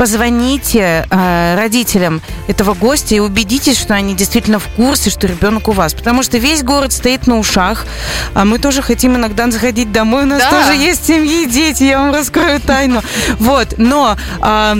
позвоните 0.00 1.06
э, 1.10 1.56
родителям 1.58 2.22
этого 2.48 2.72
гостя 2.72 3.16
и 3.16 3.18
убедитесь, 3.18 3.78
что 3.78 3.92
они 3.92 4.14
действительно 4.14 4.58
в 4.58 4.66
курсе, 4.68 5.10
что 5.10 5.26
ребенок 5.26 5.68
у 5.68 5.72
вас. 5.72 5.92
Потому 5.92 6.22
что 6.22 6.38
весь 6.38 6.62
город 6.62 6.94
стоит 6.94 7.26
на 7.26 7.38
ушах, 7.38 7.84
а 8.32 8.46
мы 8.46 8.58
тоже 8.58 8.80
хотим 8.80 9.16
иногда 9.16 9.50
заходить 9.50 9.92
домой. 9.92 10.22
У 10.22 10.26
нас 10.26 10.38
да. 10.38 10.50
тоже 10.50 10.72
есть 10.72 11.06
семьи, 11.06 11.44
дети, 11.44 11.84
я 11.84 11.98
вам 11.98 12.14
раскрою 12.14 12.59
тайну. 12.60 13.02
Вот, 13.38 13.74
но... 13.78 14.16
Э, 14.42 14.74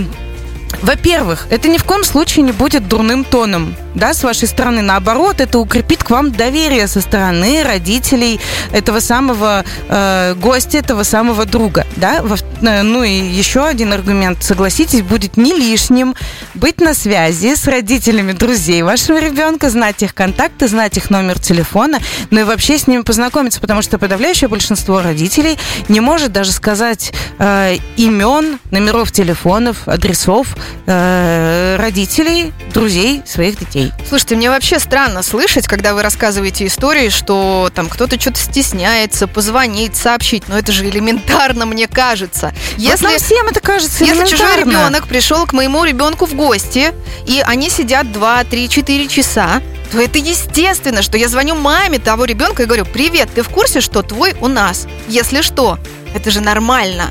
во-первых, 0.83 1.49
это 1.51 1.69
ни 1.69 1.79
в 1.79 1.85
коем 1.85 2.05
случае 2.05 2.45
не 2.45 2.53
будет 2.53 2.89
дурным 2.89 3.25
тоном 3.25 3.75
да, 3.95 4.15
с 4.15 4.23
вашей 4.23 4.49
стороны. 4.49 4.83
Наоборот, 4.83 5.41
это 5.41 5.59
укрепит 5.59 6.05
к 6.05 6.11
вам 6.11 6.33
доверие 6.33 6.87
со 6.87 7.01
стороны 7.01 7.63
родителей 7.63 8.41
этого 8.73 9.01
самого 9.01 9.65
э, 9.89 10.35
гостя, 10.35 10.79
этого 10.79 11.03
самого 11.03 11.45
друга, 11.47 11.87
да. 11.97 12.23
Э, 12.63 12.83
ну 12.83 13.03
и 13.03 13.11
еще 13.11 13.65
один 13.65 13.93
аргумент, 13.93 14.43
согласитесь, 14.43 15.03
будет 15.03 15.37
не 15.37 15.53
лишним 15.53 16.15
быть 16.55 16.81
на 16.81 16.95
связи 16.95 17.55
с 17.55 17.67
родителями 17.67 18.33
друзей 18.33 18.83
вашего 18.83 19.19
ребенка, 19.19 19.71
знать 19.71 20.03
их 20.03 20.15
контакты, 20.15 20.69
знать 20.69 20.97
их 20.97 21.11
номер 21.11 21.39
телефона, 21.39 21.99
ну 22.31 22.41
и 22.41 22.45
вообще 22.45 22.79
с 22.79 22.87
ними 22.87 23.03
познакомиться, 23.03 23.61
потому 23.61 23.83
что 23.83 23.99
подавляющее 23.99 24.49
большинство 24.49 25.03
родителей 25.03 25.59
не 25.89 26.01
может 26.01 26.33
даже 26.33 26.53
сказать 26.53 27.13
э, 27.39 27.77
имен, 27.97 28.59
номеров 28.71 29.13
телефонов, 29.13 29.89
адресов 29.89 30.57
э, 30.87 31.77
родителей, 31.79 32.53
друзей 32.73 33.23
своих 33.27 33.59
детей 33.59 33.80
детей. 33.81 33.93
Слушайте, 34.09 34.37
мне 34.37 34.51
вообще 34.51 34.79
странно 34.79 35.23
слышать, 35.23 35.67
когда 35.67 35.95
вы 35.95 36.03
рассказываете 36.03 36.67
истории, 36.67 37.09
что 37.09 37.71
там 37.75 37.89
кто-то 37.89 38.21
что-то 38.21 38.39
стесняется, 38.39 39.27
позвонить, 39.27 39.97
сообщить. 39.97 40.49
Но 40.49 40.59
это 40.59 40.73
же 40.73 40.89
элементарно, 40.89 41.67
мне 41.67 41.89
кажется. 41.89 42.53
Если, 42.77 43.07
вот 43.07 43.21
всем 43.21 43.47
это 43.49 43.61
кажется 43.61 44.05
Если 44.05 44.27
чужой 44.27 44.61
ребенок 44.61 45.07
пришел 45.07 45.47
к 45.47 45.53
моему 45.53 45.85
ребенку 45.85 46.27
в 46.27 46.35
гости, 46.35 46.93
и 47.27 47.43
они 47.47 47.71
сидят 47.71 48.13
2, 48.13 48.45
3, 48.45 48.69
4 48.69 49.09
часа, 49.09 49.63
то 49.93 50.01
это 50.01 50.19
естественно, 50.19 51.03
что 51.03 51.19
я 51.19 51.29
звоню 51.29 51.57
маме 51.57 51.99
того 51.99 52.25
ребенка 52.25 52.63
и 52.63 52.67
говорю, 52.67 52.85
привет, 52.85 53.29
ты 53.35 53.43
в 53.43 53.49
курсе, 53.49 53.81
что 53.81 54.03
твой 54.03 54.35
у 54.41 54.49
нас? 54.49 54.87
Если 55.09 55.43
что, 55.43 55.79
это 56.15 56.31
же 56.31 56.41
нормально. 56.41 57.11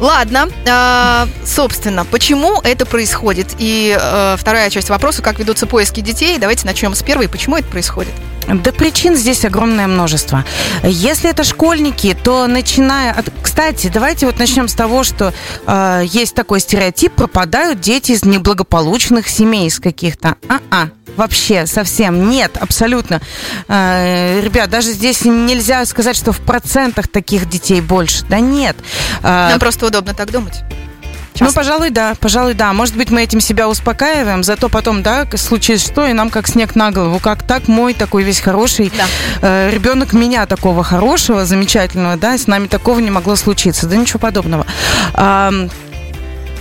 Ладно, 0.00 0.48
э, 0.64 1.26
собственно, 1.44 2.04
почему 2.04 2.60
это 2.62 2.86
происходит? 2.86 3.54
И 3.58 3.96
э, 3.98 4.36
вторая 4.38 4.70
часть 4.70 4.90
вопроса, 4.90 5.22
как 5.22 5.38
ведутся 5.38 5.66
поиски 5.66 6.00
детей. 6.00 6.38
Давайте 6.38 6.66
начнем 6.66 6.94
с 6.94 7.02
первой. 7.02 7.28
Почему 7.28 7.56
это 7.56 7.66
происходит? 7.68 8.12
Да 8.46 8.72
причин 8.72 9.16
здесь 9.16 9.44
огромное 9.44 9.86
множество. 9.88 10.44
Если 10.84 11.30
это 11.30 11.42
школьники, 11.42 12.16
то 12.22 12.46
начиная 12.46 13.12
от... 13.12 13.26
Кстати, 13.42 13.90
давайте 13.92 14.26
вот 14.26 14.38
начнем 14.38 14.68
с 14.68 14.74
того, 14.74 15.02
что 15.02 15.32
э, 15.66 16.02
есть 16.04 16.34
такой 16.34 16.60
стереотип, 16.60 17.12
пропадают 17.12 17.80
дети 17.80 18.12
из 18.12 18.24
неблагополучных 18.24 19.28
семей, 19.28 19.66
из 19.66 19.80
каких-то. 19.80 20.36
А-а, 20.48 20.90
вообще 21.16 21.66
совсем 21.66 22.28
нет, 22.28 22.56
абсолютно. 22.60 23.20
Э, 23.68 24.40
ребят, 24.40 24.70
даже 24.70 24.92
здесь 24.92 25.24
нельзя 25.24 25.84
сказать, 25.86 26.16
что 26.16 26.32
в 26.32 26.40
процентах 26.40 27.08
таких 27.08 27.48
детей 27.48 27.80
больше. 27.80 28.24
Да 28.28 28.40
нет. 28.40 28.76
Э, 29.22 29.50
Нам 29.50 29.60
просто 29.60 29.86
удобно 29.86 30.14
так 30.14 30.30
думать. 30.30 30.62
Часто. 31.36 31.44
Ну, 31.44 31.52
пожалуй, 31.52 31.90
да, 31.90 32.14
пожалуй, 32.18 32.54
да. 32.54 32.72
Может 32.72 32.96
быть, 32.96 33.10
мы 33.10 33.22
этим 33.22 33.40
себя 33.40 33.68
успокаиваем, 33.68 34.42
зато 34.42 34.70
потом, 34.70 35.02
да, 35.02 35.26
случится 35.36 35.86
что, 35.86 36.06
и 36.06 36.14
нам 36.14 36.30
как 36.30 36.48
снег 36.48 36.74
на 36.74 36.90
голову. 36.90 37.18
Как 37.18 37.42
так 37.42 37.68
мой 37.68 37.92
такой 37.92 38.22
весь 38.22 38.40
хороший 38.40 38.90
да. 38.96 39.04
э, 39.42 39.70
ребенок 39.70 40.14
меня 40.14 40.46
такого 40.46 40.82
хорошего, 40.82 41.44
замечательного, 41.44 42.16
да, 42.16 42.38
с 42.38 42.46
нами 42.46 42.68
такого 42.68 43.00
не 43.00 43.10
могло 43.10 43.36
случиться. 43.36 43.86
Да 43.86 43.96
ничего 43.96 44.18
подобного. 44.18 44.64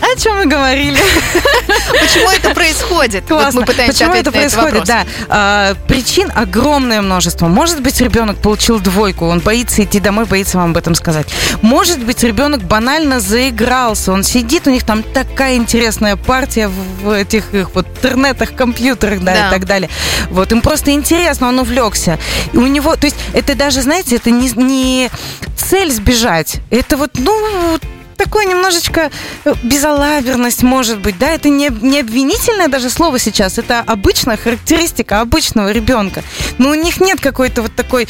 О 0.01 0.17
чем 0.17 0.37
мы 0.37 0.45
говорили? 0.45 0.97
Почему 1.99 2.29
это 2.29 2.53
происходит? 2.53 3.25
Классно. 3.25 3.61
Вот 3.61 3.67
мы 3.67 3.73
пытаемся 3.73 3.97
Почему 3.97 4.15
это 4.15 4.31
происходит? 4.31 4.85
Да. 4.85 5.05
А, 5.27 5.75
причин 5.87 6.31
огромное 6.33 7.01
множество. 7.01 7.47
Может 7.47 7.81
быть, 7.81 7.99
ребенок 8.01 8.37
получил 8.37 8.79
двойку, 8.79 9.25
он 9.25 9.39
боится 9.39 9.83
идти 9.83 9.99
домой, 9.99 10.25
боится 10.25 10.57
вам 10.57 10.71
об 10.71 10.77
этом 10.77 10.95
сказать. 10.95 11.27
Может 11.61 11.99
быть, 11.99 12.23
ребенок 12.23 12.63
банально 12.63 13.19
заигрался, 13.19 14.11
он 14.11 14.23
сидит, 14.23 14.67
у 14.67 14.69
них 14.69 14.83
там 14.83 15.03
такая 15.03 15.55
интересная 15.55 16.15
партия 16.15 16.67
в 16.67 17.09
этих 17.09 17.53
их 17.53 17.71
вот 17.73 17.87
интернетах, 18.05 18.55
компьютерах, 18.55 19.21
да, 19.21 19.33
да. 19.33 19.47
и 19.47 19.51
так 19.51 19.65
далее. 19.65 19.89
Вот 20.29 20.51
им 20.51 20.61
просто 20.61 20.91
интересно, 20.91 21.47
он 21.47 21.59
увлекся. 21.59 22.19
И 22.53 22.57
у 22.57 22.67
него, 22.67 22.95
то 22.95 23.05
есть 23.05 23.17
это 23.33 23.55
даже, 23.55 23.81
знаете, 23.81 24.17
это 24.17 24.29
не, 24.29 24.49
не 24.51 25.09
цель 25.57 25.91
сбежать, 25.91 26.57
это 26.69 26.97
вот, 26.97 27.11
ну, 27.17 27.79
такое 28.15 28.45
немножечко 28.45 29.11
э, 29.43 29.53
безалаберность, 29.63 30.63
может 30.63 30.99
быть, 30.99 31.17
да, 31.17 31.29
это 31.29 31.49
не, 31.49 31.69
не 31.81 31.99
обвинительное 31.99 32.67
даже 32.67 32.89
слово 32.89 33.19
сейчас, 33.19 33.57
это 33.57 33.79
обычная 33.79 34.37
характеристика 34.37 35.21
обычного 35.21 35.71
ребенка. 35.71 36.23
Но 36.57 36.69
у 36.69 36.73
них 36.73 36.99
нет 37.01 37.19
какой-то 37.19 37.61
вот 37.61 37.75
такой 37.75 38.07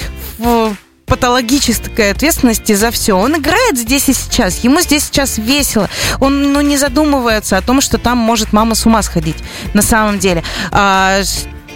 патологической 1.05 2.11
ответственности 2.11 2.73
за 2.73 2.91
все. 2.91 3.17
Он 3.17 3.37
играет 3.37 3.77
здесь 3.77 4.09
и 4.09 4.13
сейчас. 4.13 4.63
Ему 4.63 4.81
здесь 4.81 5.05
сейчас 5.05 5.37
весело. 5.37 5.89
Он 6.19 6.53
ну, 6.53 6.61
не 6.61 6.77
задумывается 6.77 7.57
о 7.57 7.61
том, 7.61 7.81
что 7.81 7.97
там 7.97 8.17
может 8.17 8.53
мама 8.53 8.75
с 8.75 8.85
ума 8.85 9.01
сходить 9.03 9.37
на 9.73 9.81
самом 9.81 10.19
деле. 10.19 10.43
А, 10.71 11.21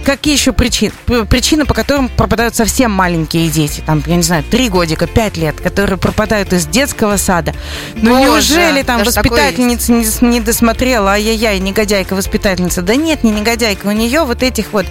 какие 0.04 0.34
еще 0.34 0.52
причины? 0.54 0.94
Причины, 1.30 1.66
по 1.66 1.74
которым 1.74 2.10
пропадают 2.10 2.56
совсем 2.56 2.92
маленькие 2.92 3.50
дети, 3.50 3.82
там, 3.86 4.04
я 4.06 4.16
не 4.16 4.24
знаю, 4.24 4.44
три 4.44 4.70
годика, 4.70 5.08
пять 5.08 5.38
лет, 5.38 5.60
которые 5.60 5.98
пропадают 5.98 6.54
из 6.54 6.66
детского 6.66 7.18
сада. 7.18 7.54
Ну 7.96 8.12
Боже, 8.12 8.24
неужели 8.24 8.84
там 8.84 9.04
воспитательница 9.04 9.92
не, 9.92 10.06
не 10.28 10.40
досмотрела, 10.40 11.12
ай-яй-яй, 11.12 11.60
негодяйка 11.60 12.16
воспитательница? 12.16 12.82
Да 12.82 12.96
нет, 12.96 13.24
не 13.24 13.32
негодяйка, 13.32 13.88
у 13.88 13.92
нее 13.92 14.24
вот 14.24 14.44
этих 14.44 14.74
вот 14.74 14.86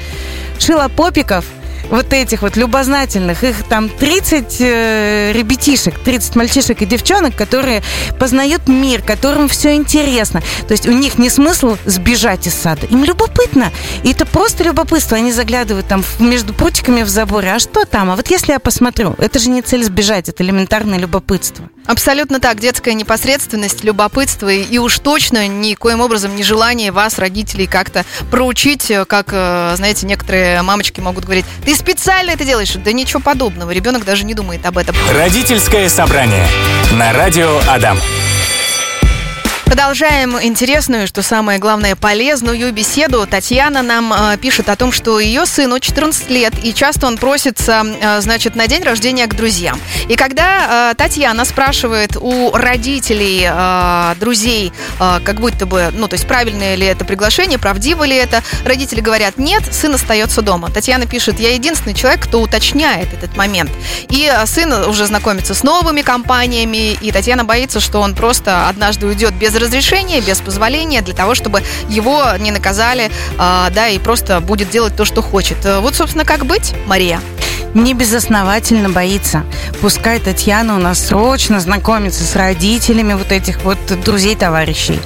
шилопопиков, 0.59 1.45
вот 1.91 2.13
этих 2.13 2.43
вот 2.43 2.57
любознательных, 2.57 3.45
их 3.45 3.65
там 3.65 3.89
30 3.89 4.57
э, 4.61 5.33
ребятишек, 5.33 5.99
30 5.99 6.37
мальчишек 6.37 6.83
и 6.83 6.87
девчонок, 6.87 7.35
которые 7.35 7.83
познают 8.19 8.69
мир, 8.69 9.03
которым 9.03 9.49
все 9.49 9.75
интересно. 9.75 10.43
То 10.67 10.73
есть 10.73 10.87
у 10.87 10.93
них 10.93 11.19
не 11.19 11.31
смысл 11.31 11.77
сбежать 11.85 12.47
из 12.47 12.55
сада. 12.55 12.87
Им 12.87 13.05
любопытно. 13.05 13.73
И 14.03 14.11
это 14.11 14.27
просто 14.27 14.65
любопытство. 14.65 15.17
Они 15.17 15.33
заглядывают 15.33 15.87
там 15.87 16.05
между 16.19 16.55
прутиками 16.55 17.03
в 17.03 17.09
заборе. 17.09 17.53
А 17.53 17.59
что 17.59 17.85
там? 17.85 18.11
А 18.11 18.17
вот 18.17 18.29
если 18.31 18.53
я 18.53 18.59
посмотрю, 18.59 19.15
это 19.19 19.39
же 19.39 19.51
не 19.51 19.63
цель 19.63 19.85
сбежать, 19.85 20.29
это 20.29 20.43
элементарное 20.43 20.99
любопытство. 20.99 21.69
Абсолютно 21.89 22.39
так. 22.39 22.61
Детская 22.61 22.93
непосредственность, 22.93 23.83
любопытство 23.83 24.49
и, 24.49 24.63
и 24.63 24.79
уж 24.79 24.99
точно 24.99 25.49
никоим 25.49 26.01
образом 26.01 26.37
не 26.37 26.43
желание 26.43 26.93
вас, 26.93 27.19
родителей, 27.19 27.67
как-то 27.67 28.05
проучить, 28.31 28.93
как, 29.09 29.29
э, 29.33 29.73
знаете, 29.77 30.07
некоторые 30.07 30.61
мамочки 30.61 31.01
могут 31.01 31.25
говорить, 31.25 31.47
ты 31.65 31.75
специально 31.75 32.31
это 32.31 32.45
делаешь. 32.45 32.75
Да 32.75 32.93
ничего 32.93 33.21
подобного. 33.21 33.71
Ребенок 33.71 34.05
даже 34.05 34.25
не 34.25 34.35
думает 34.35 34.67
об 34.67 34.77
этом. 34.77 34.95
Родительское 35.13 35.89
собрание 35.89 36.47
на 36.93 37.13
радио 37.15 37.59
Адам. 37.67 37.99
Продолжаем 39.69 40.41
интересную, 40.41 41.07
что 41.07 41.21
самое 41.21 41.59
главное, 41.59 41.95
полезную 41.95 42.73
беседу. 42.73 43.27
Татьяна 43.27 43.83
нам 43.83 44.15
э, 44.15 44.39
пишет 44.39 44.71
о 44.71 44.77
том, 44.77 44.93
что 44.93 45.21
ее 45.21 45.45
сыну 45.45 45.79
14 45.79 46.31
лет, 46.31 46.55
и 46.63 46.73
часто 46.73 47.07
он 47.07 47.19
просится, 47.19 47.85
э, 47.85 48.23
значит, 48.23 48.57
на 48.57 48.67
день 48.67 48.83
рождения 48.83 49.27
к 49.27 49.37
друзьям. 49.37 49.79
И 50.09 50.17
когда 50.17 50.93
э, 50.93 50.95
Татьяна 50.95 51.45
спрашивает 51.45 52.17
у 52.17 52.51
родителей, 52.53 53.47
э, 53.47 54.15
друзей, 54.19 54.73
э, 55.01 55.21
как 55.23 55.39
будто 55.39 55.67
бы, 55.67 55.91
ну, 55.93 56.09
то 56.09 56.15
есть 56.15 56.27
правильное 56.27 56.75
ли 56.75 56.87
это 56.87 57.05
приглашение, 57.05 57.59
правдиво 57.59 58.05
ли 58.05 58.17
это, 58.17 58.43
родители 58.65 59.03
говорят, 59.03 59.37
нет, 59.37 59.63
сын 59.71 59.95
остается 59.95 60.41
дома. 60.41 60.71
Татьяна 60.71 61.05
пишет, 61.05 61.39
я 61.41 61.53
единственный 61.53 61.93
человек, 61.93 62.23
кто 62.23 62.41
уточняет 62.41 63.13
этот 63.13 63.37
момент. 63.37 63.71
И 64.09 64.33
э, 64.33 64.47
сын 64.47 64.73
уже 64.89 65.05
знакомится 65.05 65.53
с 65.53 65.63
новыми 65.63 66.01
компаниями, 66.01 66.95
и 66.95 67.13
Татьяна 67.13 67.45
боится, 67.45 67.81
что 67.81 68.01
он 68.01 68.15
просто 68.15 68.67
однажды 68.71 69.07
уйдет 69.07 69.35
без 69.35 69.58
разрешения, 69.59 70.21
без 70.21 70.41
позволения, 70.41 71.03
для 71.03 71.15
того, 71.15 71.35
чтобы 71.35 71.63
его 71.89 72.25
не 72.39 72.51
наказали, 72.51 73.11
а, 73.39 73.71
да, 73.71 73.89
и 73.89 73.99
просто 73.99 74.41
будет 74.41 74.71
делать 74.71 74.97
то, 74.97 75.05
что 75.05 75.23
хочет. 75.23 75.65
Э, 75.65 75.81
вот, 75.81 75.95
собственно, 75.95 76.25
как 76.25 76.47
быть, 76.47 76.75
Мария? 76.87 77.21
не 77.75 77.95
безосновательно 77.95 78.89
боится. 78.89 79.45
Пускай 79.81 80.19
Татьяна 80.21 80.77
у 80.77 80.79
нас 80.79 81.07
срочно 81.07 81.61
знакомится 81.61 82.25
с 82.25 82.35
родителями 82.35 83.15
вот 83.15 83.33
этих 83.33 83.63
вот 83.63 83.79
друзей, 84.05 84.37
товарищей. 84.37 85.01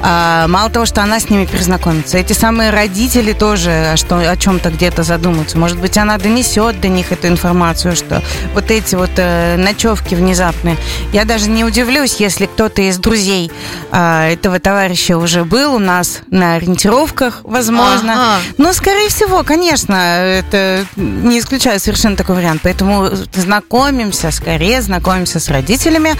А, 0.00 0.46
мало 0.48 0.70
того, 0.70 0.86
что 0.86 1.02
она 1.02 1.20
с 1.20 1.30
ними 1.30 1.46
перезнакомится, 1.46 2.18
эти 2.18 2.32
самые 2.32 2.70
родители 2.70 3.32
тоже 3.32 3.92
что, 3.96 4.18
о 4.18 4.36
чем-то 4.36 4.70
где-то 4.70 5.02
задумаются. 5.02 5.58
Может 5.58 5.78
быть, 5.80 5.98
она 5.98 6.18
донесет 6.18 6.80
до 6.80 6.88
них 6.88 7.12
эту 7.12 7.28
информацию, 7.28 7.96
что 7.96 8.22
вот 8.54 8.70
эти 8.70 8.94
вот 8.94 9.10
э, 9.16 9.56
ночевки 9.56 10.14
внезапные. 10.14 10.76
Я 11.12 11.24
даже 11.24 11.48
не 11.48 11.64
удивлюсь, 11.64 12.16
если 12.16 12.46
кто-то 12.46 12.82
из 12.82 12.98
друзей 12.98 13.50
э, 13.94 14.32
этого 14.32 14.58
товарища 14.58 15.16
уже 15.16 15.44
был 15.44 15.74
у 15.74 15.78
нас 15.78 16.20
на 16.30 16.54
ориентировках, 16.54 17.40
возможно. 17.44 18.12
Ага. 18.12 18.42
Но, 18.58 18.72
скорее 18.72 19.08
всего, 19.08 19.42
конечно, 19.42 19.94
это 19.94 20.86
не 20.96 21.38
исключаю 21.38 21.78
совершенно 21.80 22.16
такой 22.16 22.36
вариант. 22.36 22.60
Поэтому 22.62 23.08
знакомимся 23.32 24.30
скорее, 24.30 24.82
знакомимся 24.82 25.40
с 25.40 25.48
родителями, 25.48 26.14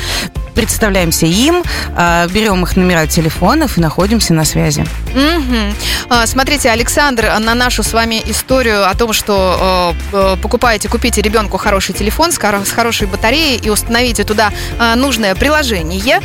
представляемся 0.55 1.27
им, 1.27 1.63
а, 1.97 2.27
берем 2.29 2.63
их 2.63 2.77
номера 2.77 3.07
телефонов 3.07 3.77
и 3.77 3.81
находимся 3.81 4.35
на 4.35 4.45
связи. 4.45 4.87
Угу. 5.15 6.17
Смотрите, 6.27 6.71
Александр, 6.71 7.27
на 7.41 7.55
нашу 7.55 7.83
с 7.83 7.93
вами 7.93 8.23
историю 8.27 8.89
о 8.89 8.95
том, 8.95 9.13
что 9.13 9.95
э, 10.13 10.37
покупаете, 10.41 10.89
купите 10.89 11.23
ребенку 11.23 11.57
хороший 11.57 11.95
телефон 11.95 12.31
с 12.33 12.39
хорошей 12.39 13.07
батареей 13.09 13.59
и 13.59 13.71
установите 13.71 14.25
туда 14.25 14.53
а, 14.79 14.95
нужное 14.97 15.35
приложение, 15.35 16.21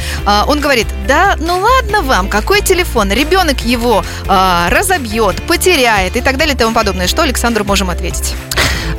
он 0.48 0.60
говорит, 0.60 0.88
да, 1.08 1.36
ну 1.40 1.60
ладно 1.60 2.02
вам, 2.02 2.30
какой 2.30 2.62
телефон, 2.62 3.12
ребенок 3.12 3.62
его 3.62 4.04
разобьет, 4.28 5.42
потеряет 5.44 6.16
и 6.16 6.22
так 6.22 6.38
далее 6.38 6.56
и 6.56 6.58
тому 6.58 6.74
подобное. 6.74 7.08
Что 7.08 7.24
Александру 7.24 7.64
можем 7.64 7.90
ответить? 7.90 8.36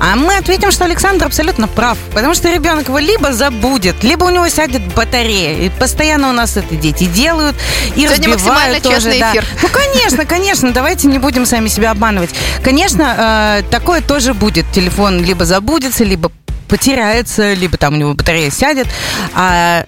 А 0.01 0.17
мы 0.17 0.37
ответим, 0.37 0.71
что 0.71 0.85
Александр 0.85 1.27
абсолютно 1.27 1.69
прав. 1.69 1.99
Потому 2.15 2.35
что 2.35 2.51
ребенок 2.51 2.89
его 2.89 2.99
либо 2.99 3.33
забудет, 3.33 4.03
либо 4.03 4.25
у 4.25 4.31
него 4.31 4.49
сядет 4.49 4.83
батарея. 4.95 5.67
И 5.67 5.69
постоянно 5.69 6.31
у 6.31 6.33
нас 6.33 6.57
это 6.57 6.75
дети 6.75 7.05
делают 7.05 7.55
и 7.97 8.07
Сегодня 8.07 8.35
разбивают 8.35 8.83
тоже. 8.83 8.97
Честный 8.97 9.21
да. 9.21 9.31
эфир. 9.33 9.45
Ну, 9.63 9.69
конечно, 9.69 10.25
конечно. 10.25 10.73
Давайте 10.73 11.07
не 11.09 11.19
будем 11.19 11.45
сами 11.45 11.69
себя 11.69 11.91
обманывать. 11.91 12.31
Конечно, 12.65 13.61
э, 13.61 13.63
такое 13.71 14.01
тоже 14.01 14.33
будет. 14.33 14.65
Телефон 14.73 15.23
либо 15.23 15.45
забудется, 15.45 16.05
либо 16.05 16.33
потеряется, 16.69 17.53
либо 17.53 17.77
там 17.77 17.95
у 17.95 17.97
него 17.97 18.15
батарея 18.15 18.51
сядет. 18.51 18.87
А 19.35 19.85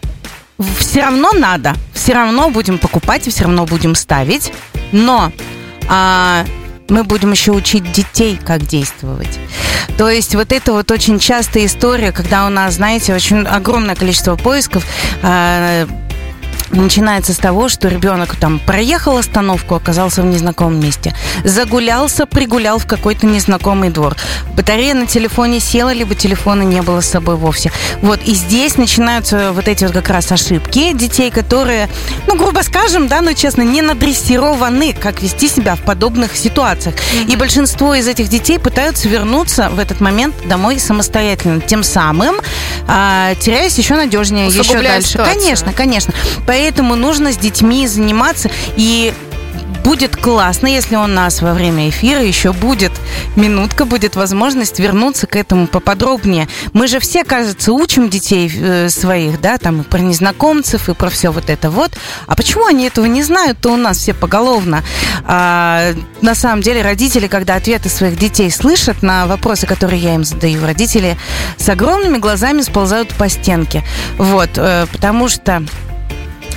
все 0.79 1.03
равно 1.03 1.33
надо. 1.33 1.75
Все 1.93 2.15
равно 2.15 2.51
будем 2.51 2.79
покупать 2.79 3.27
все 3.29 3.45
равно 3.45 3.67
будем 3.67 3.95
ставить. 3.95 4.53
Но 4.93 5.33
а, 5.89 6.45
мы 6.89 7.05
будем 7.05 7.33
еще 7.33 7.53
учить 7.53 7.91
детей, 7.93 8.39
как 8.45 8.67
действовать. 8.67 9.39
То 9.97 10.09
есть 10.09 10.35
вот 10.35 10.53
это 10.53 10.73
вот 10.73 10.91
очень 10.91 11.19
частая 11.19 11.67
история, 11.67 12.13
когда 12.13 12.47
у 12.47 12.51
нас, 12.51 12.75
знаете, 12.75 13.15
очень 13.15 13.47
огромное 13.47 13.95
количество 13.95 14.37
поисков, 14.37 14.85
а, 15.23 15.87
начинается 16.73 17.33
с 17.33 17.39
того, 17.39 17.69
что 17.69 17.89
ребенок 17.89 18.37
там 18.37 18.59
проехал 18.59 19.19
остановку, 19.19 19.75
оказался 19.75 20.23
в 20.23 20.27
незнакомом 20.27 20.81
месте, 20.81 21.15
загулялся, 21.45 22.27
пригулял 22.27 22.79
в 22.79 22.87
какой-то 22.87 23.27
незнакомый 23.27 23.91
двор. 23.91 24.17
Батарея 24.55 24.95
на 24.95 25.07
телефоне 25.07 25.61
села, 25.61 25.93
либо 25.93 26.15
телефона 26.15 26.63
не 26.63 26.83
было 26.83 27.01
с 27.01 27.09
собой 27.09 27.37
вовсе. 27.37 27.71
Вот, 28.01 28.21
и 28.25 28.35
здесь 28.35 28.77
начинаются 28.77 29.53
вот 29.53 29.69
эти 29.69 29.85
вот 29.85 29.93
как 29.93 30.09
раз 30.09 30.33
ошибки 30.33 30.93
детей, 30.93 31.31
которые, 31.31 31.89
ну, 32.27 32.37
грубо 32.37 32.61
скажем, 32.63 33.09
да, 33.09 33.21
но 33.21 33.33
честно, 33.35 33.63
не 33.63 33.83
надрессированы, 33.83 34.93
как 34.93 35.23
вести 35.23 35.49
себя 35.49 35.75
в 35.75 35.83
подобных 35.83 36.37
ситуациях. 36.37 36.97
И 37.29 37.37
большинство 37.37 37.95
из 37.95 38.09
этих 38.09 38.29
детей 38.29 38.59
пытаются 38.59 39.09
вернуться 39.09 39.69
в 39.71 39.79
этот 39.79 40.01
момент 40.01 40.35
домой 40.47 40.79
самостоятельно, 40.79 41.61
тем 41.61 41.83
самым 41.83 42.37
а, 42.89 43.35
теряясь 43.37 43.77
еще 43.79 43.95
надежнее, 43.95 44.49
еще 44.49 44.75
дальше. 44.75 45.09
Ситуацию. 45.09 45.35
Конечно, 45.35 45.73
конечно. 45.73 46.15
Поэтому 46.47 46.62
Поэтому 46.63 46.95
нужно 46.95 47.33
с 47.33 47.37
детьми 47.39 47.89
заниматься 47.89 48.49
и 48.77 49.13
будет 49.83 50.17
классно, 50.17 50.69
если 50.69 50.95
у 50.95 51.09
нас 51.09 51.43
во 51.43 51.55
время 51.55 51.89
эфира 51.89 52.23
еще 52.23 52.53
будет 52.53 52.93
минутка, 53.35 53.85
будет 53.85 54.15
возможность 54.15 54.79
вернуться 54.79 55.27
к 55.27 55.35
этому 55.35 55.67
поподробнее. 55.67 56.47
Мы 56.73 56.87
же 56.87 57.01
все, 57.01 57.25
кажется, 57.25 57.73
учим 57.73 58.09
детей 58.09 58.49
э, 58.55 58.89
своих, 58.91 59.41
да, 59.41 59.59
там 59.59 59.81
и 59.81 59.83
про 59.83 59.99
незнакомцев, 59.99 60.89
и 60.89 60.95
про 60.95 61.11
все 61.11 61.31
вот 61.31 61.51
это 61.51 61.69
вот. 61.69 61.91
А 62.29 62.37
почему 62.37 62.67
они 62.67 62.87
этого 62.87 63.07
не 63.07 63.25
знают, 63.25 63.59
то 63.59 63.73
у 63.73 63.77
нас 63.77 63.99
все 63.99 64.15
поголовно. 64.15 64.85
А, 65.25 65.93
на 66.21 66.37
самом 66.37 66.63
деле 66.63 66.83
родители, 66.83 67.27
когда 67.27 67.57
ответы 67.57 67.89
своих 67.89 68.17
детей 68.17 68.53
слышат 68.53 69.03
на 69.03 69.27
вопросы, 69.27 69.67
которые 69.67 70.01
я 70.01 70.15
им 70.15 70.23
задаю, 70.23 70.65
родители 70.65 71.19
с 71.57 71.69
огромными 71.69 72.19
глазами 72.19 72.61
сползают 72.63 73.09
по 73.15 73.29
стенке. 73.29 73.83
Вот, 74.17 74.51
э, 74.57 74.87
потому 74.93 75.29
что 75.29 75.65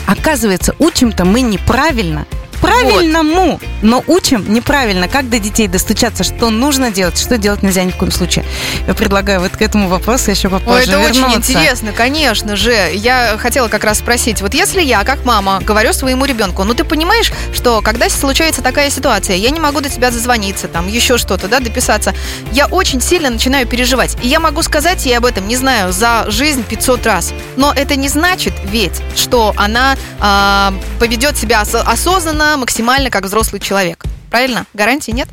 Оказывается, 0.08 0.76
учим-то 0.80 1.26
мы 1.26 1.42
неправильно 1.42 2.26
правильному, 2.60 3.52
вот. 3.52 3.62
но 3.82 4.04
учим 4.08 4.52
неправильно. 4.54 5.08
Как 5.08 5.30
до 5.30 5.40
детей 5.40 5.68
достучаться, 5.68 6.24
что 6.24 6.50
нужно 6.50 6.92
делать, 6.92 7.20
что 7.20 7.38
делать 7.38 7.64
нельзя 7.64 7.84
ни 7.84 7.92
в 7.92 7.98
коем 7.98 8.12
случае. 8.12 8.46
Я 8.88 8.94
предлагаю 8.94 9.42
вот 9.42 9.52
к 9.52 9.62
этому 9.62 9.88
вопросу 9.88 10.32
еще 10.32 10.50
попозже 10.50 10.72
Ой, 10.78 10.84
это 10.84 10.92
вернуться. 10.92 11.26
очень 11.26 11.38
интересно, 11.38 11.92
конечно 11.92 12.56
же. 12.56 12.76
Я 12.94 13.38
хотела 13.38 13.68
как 13.68 13.84
раз 13.84 14.00
спросить, 14.00 14.42
вот 14.42 14.54
если 14.54 14.82
я, 14.82 15.04
как 15.04 15.26
мама, 15.26 15.60
говорю 15.62 15.94
своему 15.94 16.26
ребенку, 16.26 16.64
ну 16.64 16.74
ты 16.74 16.84
понимаешь, 16.84 17.32
что 17.54 17.82
когда 17.82 18.10
случается 18.10 18.62
такая 18.62 18.90
ситуация, 18.90 19.36
я 19.36 19.50
не 19.50 19.60
могу 19.60 19.82
до 19.82 19.90
тебя 19.90 20.12
зазвониться, 20.12 20.68
там 20.68 20.88
еще 20.88 21.18
что-то, 21.18 21.48
да, 21.48 21.60
дописаться, 21.60 22.14
я 22.52 22.68
очень 22.68 23.02
сильно 23.02 23.30
начинаю 23.30 23.68
переживать. 23.68 24.16
И 24.24 24.28
я 24.28 24.40
могу 24.40 24.62
сказать 24.64 25.06
ей 25.06 25.18
об 25.18 25.26
этом, 25.26 25.48
не 25.48 25.56
знаю, 25.56 25.92
за 25.92 26.26
жизнь 26.28 26.64
500 26.64 27.06
раз. 27.06 27.34
Но 27.58 27.74
это 27.76 27.96
не 27.96 28.10
значит 28.10 28.54
ведь, 28.66 29.02
что 29.16 29.54
она 29.58 29.96
э, 30.20 30.72
поведет 31.00 31.38
себя 31.38 31.62
осознанно, 31.62 32.45
максимально 32.58 33.10
как 33.10 33.26
взрослый 33.26 33.60
человек. 33.60 34.04
Правильно? 34.30 34.66
Гарантии 34.74 35.12
нет? 35.12 35.30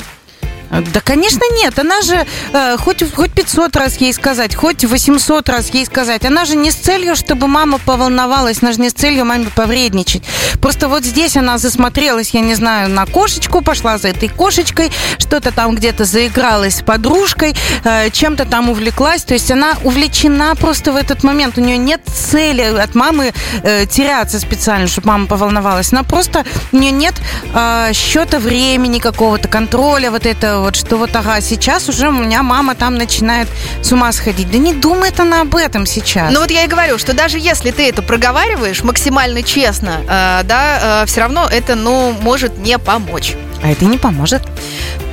Да, 0.72 1.00
конечно, 1.00 1.42
нет. 1.52 1.78
Она 1.78 2.00
же 2.00 2.26
э, 2.52 2.76
хоть, 2.78 3.04
хоть 3.14 3.32
500 3.32 3.76
раз 3.76 3.96
ей 3.96 4.12
сказать, 4.14 4.54
хоть 4.54 4.84
800 4.84 5.48
раз 5.50 5.68
ей 5.74 5.84
сказать. 5.84 6.24
Она 6.24 6.46
же 6.46 6.56
не 6.56 6.70
с 6.70 6.74
целью, 6.74 7.14
чтобы 7.14 7.46
мама 7.46 7.78
поволновалась, 7.78 8.62
она 8.62 8.72
же 8.72 8.80
не 8.80 8.88
с 8.88 8.94
целью 8.94 9.26
маме 9.26 9.48
повредничать. 9.54 10.22
Просто 10.62 10.88
вот 10.88 11.04
здесь 11.04 11.36
она 11.36 11.58
засмотрелась, 11.58 12.30
я 12.30 12.40
не 12.40 12.54
знаю, 12.54 12.88
на 12.88 13.04
кошечку, 13.04 13.60
пошла 13.60 13.98
за 13.98 14.08
этой 14.08 14.28
кошечкой, 14.28 14.90
что-то 15.18 15.52
там 15.52 15.74
где-то 15.74 16.04
заигралась 16.04 16.76
с 16.76 16.82
подружкой, 16.82 17.54
э, 17.84 18.08
чем-то 18.10 18.46
там 18.46 18.70
увлеклась. 18.70 19.24
То 19.24 19.34
есть 19.34 19.50
она 19.50 19.74
увлечена 19.84 20.54
просто 20.54 20.92
в 20.92 20.96
этот 20.96 21.22
момент. 21.22 21.58
У 21.58 21.60
нее 21.60 21.76
нет 21.76 22.00
цели 22.06 22.62
от 22.62 22.94
мамы 22.94 23.34
э, 23.62 23.84
теряться 23.84 24.40
специально, 24.40 24.86
чтобы 24.88 25.08
мама 25.08 25.26
поволновалась. 25.26 25.92
Она 25.92 26.02
просто, 26.02 26.46
у 26.72 26.76
нее 26.78 26.92
нет 26.92 27.14
э, 27.54 27.90
счета 27.92 28.38
времени 28.38 29.00
какого-то, 29.00 29.48
контроля 29.48 30.10
вот 30.10 30.24
этого 30.24 30.61
вот, 30.62 30.76
что 30.76 30.96
вот, 30.96 31.14
ага, 31.14 31.40
сейчас 31.40 31.88
уже 31.88 32.08
у 32.08 32.12
меня 32.12 32.42
мама 32.42 32.74
там 32.74 32.96
начинает 32.96 33.48
с 33.82 33.92
ума 33.92 34.12
сходить. 34.12 34.50
Да 34.50 34.58
не 34.58 34.74
думает 34.74 35.20
она 35.20 35.42
об 35.42 35.54
этом 35.54 35.86
сейчас. 35.86 36.32
Ну 36.32 36.40
вот 36.40 36.50
я 36.50 36.64
и 36.64 36.68
говорю, 36.68 36.98
что 36.98 37.12
даже 37.12 37.38
если 37.38 37.70
ты 37.70 37.88
это 37.88 38.02
проговариваешь 38.02 38.82
максимально 38.82 39.42
честно, 39.42 40.00
э, 40.02 40.40
да, 40.44 41.02
э, 41.02 41.06
все 41.06 41.20
равно 41.20 41.48
это, 41.50 41.74
ну, 41.74 42.14
может 42.20 42.58
не 42.58 42.78
помочь. 42.78 43.34
А 43.62 43.70
это 43.70 43.84
не 43.84 43.98
поможет. 43.98 44.42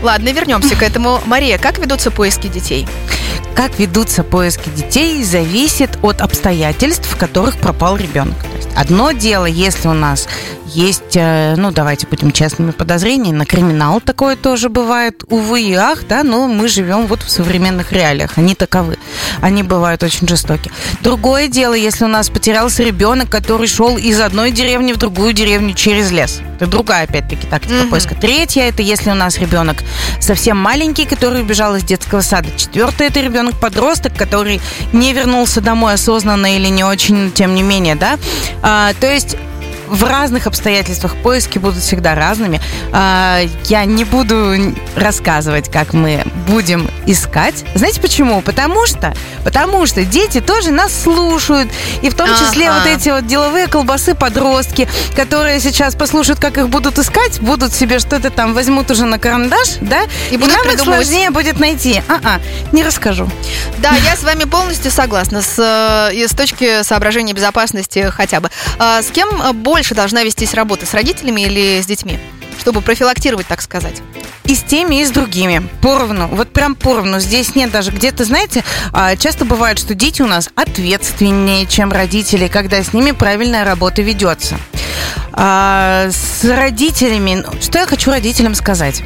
Ладно, 0.01 0.29
вернемся 0.29 0.75
к 0.75 0.81
этому. 0.83 1.21
Мария, 1.25 1.57
как 1.57 1.77
ведутся 1.77 2.09
поиски 2.09 2.47
детей? 2.47 2.87
Как 3.55 3.77
ведутся 3.77 4.23
поиски 4.23 4.69
детей, 4.69 5.23
зависит 5.23 5.99
от 6.01 6.21
обстоятельств, 6.21 7.07
в 7.07 7.17
которых 7.17 7.57
пропал 7.57 7.97
ребенок. 7.97 8.37
Одно 8.79 9.11
дело, 9.11 9.45
если 9.45 9.89
у 9.89 9.93
нас 9.93 10.25
есть, 10.73 11.15
э, 11.15 11.55
ну, 11.57 11.71
давайте 11.71 12.07
будем 12.07 12.31
честными, 12.31 12.71
подозрения 12.71 13.33
на 13.33 13.45
криминал. 13.45 13.99
Такое 13.99 14.37
тоже 14.37 14.69
бывает, 14.69 15.23
увы 15.27 15.63
и 15.63 15.73
ах, 15.73 16.03
да, 16.07 16.23
но 16.23 16.47
мы 16.47 16.67
живем 16.69 17.07
вот 17.07 17.21
в 17.21 17.29
современных 17.29 17.91
реалиях. 17.91 18.37
Они 18.37 18.55
таковы. 18.55 18.97
Они 19.41 19.63
бывают 19.63 20.01
очень 20.03 20.27
жестоки. 20.27 20.71
Другое 21.01 21.47
дело, 21.49 21.73
если 21.73 22.05
у 22.05 22.07
нас 22.07 22.29
потерялся 22.29 22.83
ребенок, 22.83 23.29
который 23.29 23.67
шел 23.67 23.97
из 23.97 24.19
одной 24.21 24.51
деревни 24.51 24.93
в 24.93 24.97
другую 24.97 25.33
деревню 25.33 25.73
через 25.73 26.11
лес. 26.11 26.39
Это 26.55 26.67
другая, 26.67 27.03
опять-таки, 27.03 27.47
тактика 27.47 27.73
mm-hmm. 27.73 27.89
поиска. 27.89 28.15
Третье, 28.15 28.63
это 28.63 28.81
если 28.81 29.09
у 29.11 29.15
нас 29.15 29.39
ребенок 29.39 29.83
совсем 30.19 30.57
маленький, 30.57 31.05
который 31.05 31.41
убежал 31.41 31.75
из 31.75 31.83
детского 31.83 32.21
сада. 32.21 32.49
Четвертое, 32.55 33.07
это 33.07 33.19
ребенок-подросток, 33.19 34.15
который 34.15 34.61
не 34.93 35.13
вернулся 35.13 35.61
домой 35.61 35.93
осознанно 35.93 36.55
или 36.55 36.67
не 36.67 36.83
очень, 36.83 37.31
тем 37.31 37.55
не 37.55 37.63
менее, 37.63 37.95
да. 37.95 38.17
А, 38.71 38.93
то 38.93 39.11
есть 39.11 39.35
в 39.89 40.03
разных 40.03 40.47
обстоятельствах 40.47 41.15
поиски 41.17 41.57
будут 41.57 41.81
всегда 41.81 42.15
разными. 42.15 42.61
А, 42.91 43.41
я 43.65 43.85
не 43.85 44.05
буду 44.05 44.55
рассказывать, 44.95 45.69
как 45.69 45.93
мы 45.93 46.23
будем 46.47 46.89
искать. 47.05 47.65
Знаете 47.75 48.01
почему? 48.01 48.41
Потому 48.41 48.85
что, 48.85 49.13
потому 49.43 49.85
что 49.85 50.03
дети 50.03 50.41
тоже 50.41 50.71
нас 50.71 50.93
слушают. 51.03 51.69
И 52.01 52.09
в 52.09 52.15
том 52.15 52.29
числе 52.29 52.69
ага. 52.69 52.79
вот 52.79 52.87
эти 52.87 53.09
вот 53.09 53.27
деловые 53.27 53.67
колбасы 53.67 54.15
подростки, 54.15 54.87
которые 55.15 55.59
сейчас 55.59 55.95
послушают, 55.95 56.39
как 56.39 56.57
их 56.57 56.69
будут 56.69 56.97
искать, 56.99 57.39
будут 57.41 57.73
себе 57.73 57.99
что-то 57.99 58.29
там 58.29 58.53
возьмут 58.53 58.91
уже 58.91 59.05
на 59.05 59.19
карандаш, 59.19 59.77
да? 59.81 60.03
И, 60.31 60.35
и 60.35 60.37
нам 60.37 60.69
их 60.69 60.79
сложнее 60.79 61.31
будет 61.31 61.59
найти. 61.59 62.01
А-а, 62.07 62.39
не 62.71 62.83
расскажу. 62.83 63.29
Да, 63.79 63.91
я 63.95 64.15
с 64.15 64.23
вами 64.23 64.43
полностью 64.43 64.91
согласна. 64.91 65.41
С, 65.41 65.57
э, 66.11 66.27
с 66.27 66.35
точки 66.35 66.83
соображения 66.83 67.33
безопасности 67.33 68.11
хотя 68.11 68.39
бы. 68.39 68.49
А, 68.77 69.01
с 69.01 69.07
кем 69.07 69.29
больше 69.63 69.78
больше 69.79 69.95
должна 69.95 70.23
вестись 70.23 70.53
работа? 70.53 70.85
С 70.85 70.93
родителями 70.93 71.39
или 71.39 71.81
с 71.81 71.85
детьми? 71.85 72.19
Чтобы 72.59 72.81
профилактировать, 72.81 73.47
так 73.47 73.61
сказать. 73.61 74.01
И 74.43 74.53
с 74.53 74.61
теми, 74.61 74.99
и 74.99 75.05
с 75.05 75.09
другими. 75.09 75.65
Поровну. 75.81 76.27
Вот 76.27 76.51
прям 76.51 76.75
поровну. 76.75 77.21
Здесь 77.21 77.55
нет 77.55 77.71
даже 77.71 77.91
где-то, 77.91 78.25
знаете, 78.25 78.65
а, 78.91 79.15
часто 79.15 79.45
бывает, 79.45 79.79
что 79.79 79.95
дети 79.95 80.21
у 80.21 80.27
нас 80.27 80.49
ответственнее, 80.55 81.65
чем 81.65 81.93
родители, 81.93 82.49
когда 82.49 82.83
с 82.83 82.91
ними 82.91 83.11
правильная 83.11 83.63
работа 83.63 84.01
ведется. 84.01 84.57
А, 85.31 86.09
с 86.11 86.43
родителями... 86.43 87.45
Что 87.61 87.79
я 87.79 87.85
хочу 87.85 88.11
родителям 88.11 88.55
сказать? 88.55 89.01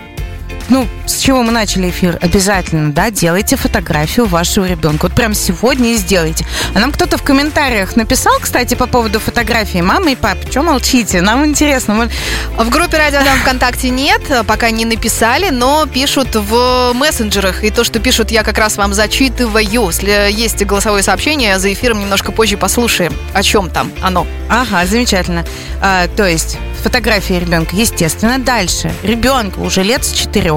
Ну, 0.69 0.87
с 1.05 1.17
чего 1.17 1.43
мы 1.43 1.51
начали 1.51 1.89
эфир, 1.89 2.17
обязательно, 2.21 2.91
да, 2.91 3.11
делайте 3.11 3.55
фотографию 3.55 4.25
вашего 4.25 4.65
ребенка. 4.65 5.03
Вот 5.03 5.13
прям 5.13 5.33
сегодня 5.33 5.93
и 5.93 5.95
сделайте. 5.95 6.45
А 6.73 6.79
нам 6.79 6.91
кто-то 6.91 7.17
в 7.17 7.23
комментариях 7.23 7.95
написал, 7.95 8.33
кстати, 8.39 8.75
по 8.75 8.87
поводу 8.87 9.19
фотографии 9.19 9.79
мамы 9.79 10.13
и 10.13 10.15
папы. 10.15 10.49
Что 10.49 10.61
молчите? 10.61 11.21
Нам 11.21 11.45
интересно. 11.45 11.93
Мы... 11.93 12.09
В 12.57 12.69
группе 12.69 12.97
Радио 12.97 13.23
Дам 13.23 13.39
ВКонтакте 13.39 13.89
нет, 13.89 14.21
пока 14.47 14.71
не 14.71 14.85
написали, 14.85 15.49
но 15.49 15.85
пишут 15.85 16.35
в 16.35 16.93
мессенджерах. 16.93 17.63
И 17.63 17.69
то, 17.69 17.83
что 17.83 17.99
пишут, 17.99 18.31
я 18.31 18.43
как 18.43 18.57
раз 18.57 18.77
вам 18.77 18.93
зачитываю. 18.93 19.63
Если 19.63 20.31
есть 20.31 20.63
голосовое 20.65 21.03
сообщение, 21.03 21.59
за 21.59 21.73
эфиром 21.73 21.99
немножко 21.99 22.31
позже 22.31 22.57
послушаем, 22.57 23.13
о 23.33 23.43
чем 23.43 23.69
там 23.69 23.91
оно. 24.01 24.25
Ага, 24.49 24.85
замечательно. 24.85 25.45
А, 25.81 26.07
то 26.07 26.27
есть 26.27 26.57
фотографии 26.83 27.33
ребенка, 27.33 27.75
естественно. 27.75 28.39
Дальше. 28.39 28.93
Ребенка 29.03 29.59
уже 29.59 29.83
лет 29.83 30.05
с 30.05 30.11
четырех. 30.11 30.52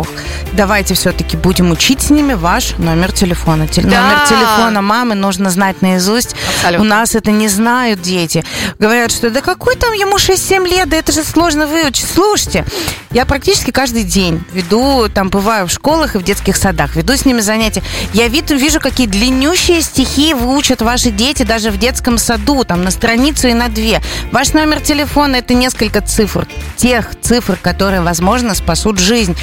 Давайте 0.52 0.94
все-таки 0.94 1.36
будем 1.36 1.70
учить 1.70 2.02
с 2.02 2.10
ними 2.10 2.34
ваш 2.34 2.76
номер 2.78 3.12
телефона. 3.12 3.66
Да. 3.76 3.82
Номер 3.82 4.28
телефона 4.28 4.82
мамы 4.82 5.14
нужно 5.14 5.50
знать 5.50 5.82
наизусть. 5.82 6.34
Абсолютно. 6.56 6.84
У 6.84 6.88
нас 6.88 7.14
это 7.14 7.30
не 7.30 7.48
знают 7.48 8.02
дети. 8.02 8.44
Говорят, 8.78 9.12
что 9.12 9.30
да 9.30 9.40
какой 9.40 9.76
там 9.76 9.92
ему 9.92 10.16
6-7 10.16 10.68
лет, 10.68 10.88
да 10.88 10.96
это 10.96 11.12
же 11.12 11.24
сложно 11.24 11.66
выучить. 11.66 12.06
Слушайте, 12.12 12.64
я 13.10 13.24
практически 13.24 13.70
каждый 13.70 14.04
день 14.04 14.44
веду, 14.52 15.08
там 15.08 15.28
бываю 15.30 15.66
в 15.66 15.70
школах 15.70 16.14
и 16.14 16.18
в 16.18 16.22
детских 16.22 16.56
садах, 16.56 16.96
веду 16.96 17.16
с 17.16 17.24
ними 17.24 17.40
занятия. 17.40 17.82
Я 18.12 18.28
вижу, 18.28 18.56
вижу 18.56 18.80
какие 18.80 19.06
длиннющие 19.06 19.80
стихи 19.82 20.34
выучат 20.34 20.82
ваши 20.82 21.10
дети 21.10 21.42
даже 21.42 21.70
в 21.70 21.78
детском 21.78 22.18
саду, 22.18 22.64
там 22.64 22.82
на 22.82 22.90
страницу 22.90 23.48
и 23.48 23.54
на 23.54 23.68
две. 23.68 24.00
Ваш 24.32 24.52
номер 24.52 24.80
телефона 24.80 25.36
это 25.36 25.54
несколько 25.54 26.00
цифр, 26.00 26.46
тех 26.76 27.10
цифр, 27.20 27.58
которые, 27.60 28.02
возможно, 28.02 28.54
спасут 28.54 28.98
жизнь. 28.98 29.36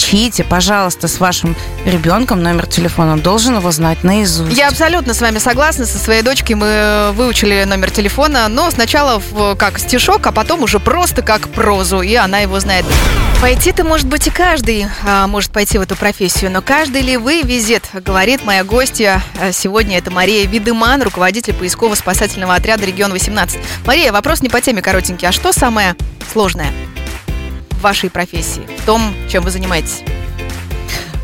Учите, 0.00 0.44
пожалуйста, 0.44 1.08
с 1.08 1.20
вашим 1.20 1.54
ребенком 1.84 2.42
номер 2.42 2.66
телефона. 2.66 3.12
Он 3.12 3.20
должен 3.20 3.56
его 3.58 3.70
знать 3.70 4.02
наизусть. 4.02 4.56
Я 4.56 4.68
абсолютно 4.68 5.12
с 5.12 5.20
вами 5.20 5.36
согласна. 5.36 5.84
Со 5.84 5.98
своей 5.98 6.22
дочкой 6.22 6.56
мы 6.56 7.10
выучили 7.12 7.64
номер 7.64 7.90
телефона, 7.90 8.48
но 8.48 8.70
сначала 8.70 9.22
как 9.58 9.78
стишок, 9.78 10.26
а 10.26 10.32
потом 10.32 10.62
уже 10.62 10.80
просто 10.80 11.20
как 11.20 11.50
прозу, 11.50 12.00
и 12.00 12.14
она 12.14 12.38
его 12.38 12.58
знает. 12.60 12.86
Пойти-то, 13.42 13.84
может 13.84 14.06
быть, 14.06 14.26
и 14.26 14.30
каждый 14.30 14.86
а, 15.06 15.26
может 15.26 15.52
пойти 15.52 15.76
в 15.76 15.82
эту 15.82 15.96
профессию, 15.96 16.50
но 16.50 16.62
каждый 16.62 17.02
ли 17.02 17.18
вы 17.18 17.42
везет, 17.42 17.84
говорит 17.92 18.42
моя 18.44 18.64
гостья. 18.64 19.22
А, 19.38 19.52
сегодня 19.52 19.98
это 19.98 20.10
Мария 20.10 20.46
Видыман, 20.46 21.02
руководитель 21.02 21.52
поисково-спасательного 21.52 22.54
отряда 22.54 22.86
«Регион 22.86 23.12
18». 23.12 23.58
Мария, 23.84 24.12
вопрос 24.12 24.40
не 24.40 24.48
по 24.48 24.62
теме 24.62 24.80
коротенький. 24.80 25.28
А 25.28 25.32
что 25.32 25.52
самое 25.52 25.94
сложное 26.32 26.72
в 27.80 27.82
вашей 27.82 28.10
профессии, 28.10 28.66
в 28.82 28.86
том, 28.86 29.14
чем 29.28 29.42
вы 29.42 29.50
занимаетесь? 29.50 30.02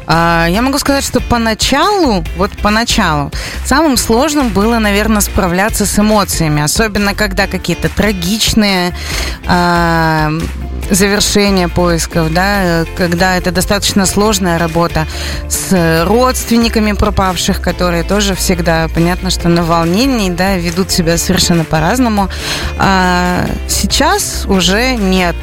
А, 0.06 0.46
я 0.48 0.62
могу 0.62 0.78
сказать, 0.78 1.04
что 1.04 1.20
поначалу, 1.20 2.24
вот 2.36 2.50
поначалу, 2.62 3.30
самым 3.64 3.96
сложным 3.96 4.48
было, 4.48 4.78
наверное, 4.78 5.20
справляться 5.20 5.84
с 5.84 5.98
эмоциями, 5.98 6.62
особенно 6.62 7.14
когда 7.14 7.46
какие-то 7.46 7.88
трагичные 7.88 8.94
э, 9.46 10.40
завершения 10.90 11.68
поисков, 11.68 12.32
да, 12.32 12.84
когда 12.96 13.36
это 13.36 13.50
достаточно 13.50 14.06
сложная 14.06 14.58
работа 14.58 15.06
с 15.48 16.04
родственниками 16.04 16.92
пропавших, 16.92 17.60
которые 17.60 18.02
тоже 18.02 18.34
всегда, 18.34 18.88
понятно, 18.94 19.30
что 19.30 19.48
на 19.48 19.62
волнении, 19.62 20.30
да, 20.30 20.56
ведут 20.56 20.90
себя 20.90 21.18
совершенно 21.18 21.64
по-разному. 21.64 22.28
А 22.78 23.46
сейчас 23.68 24.44
уже 24.46 24.94
нет. 24.94 25.36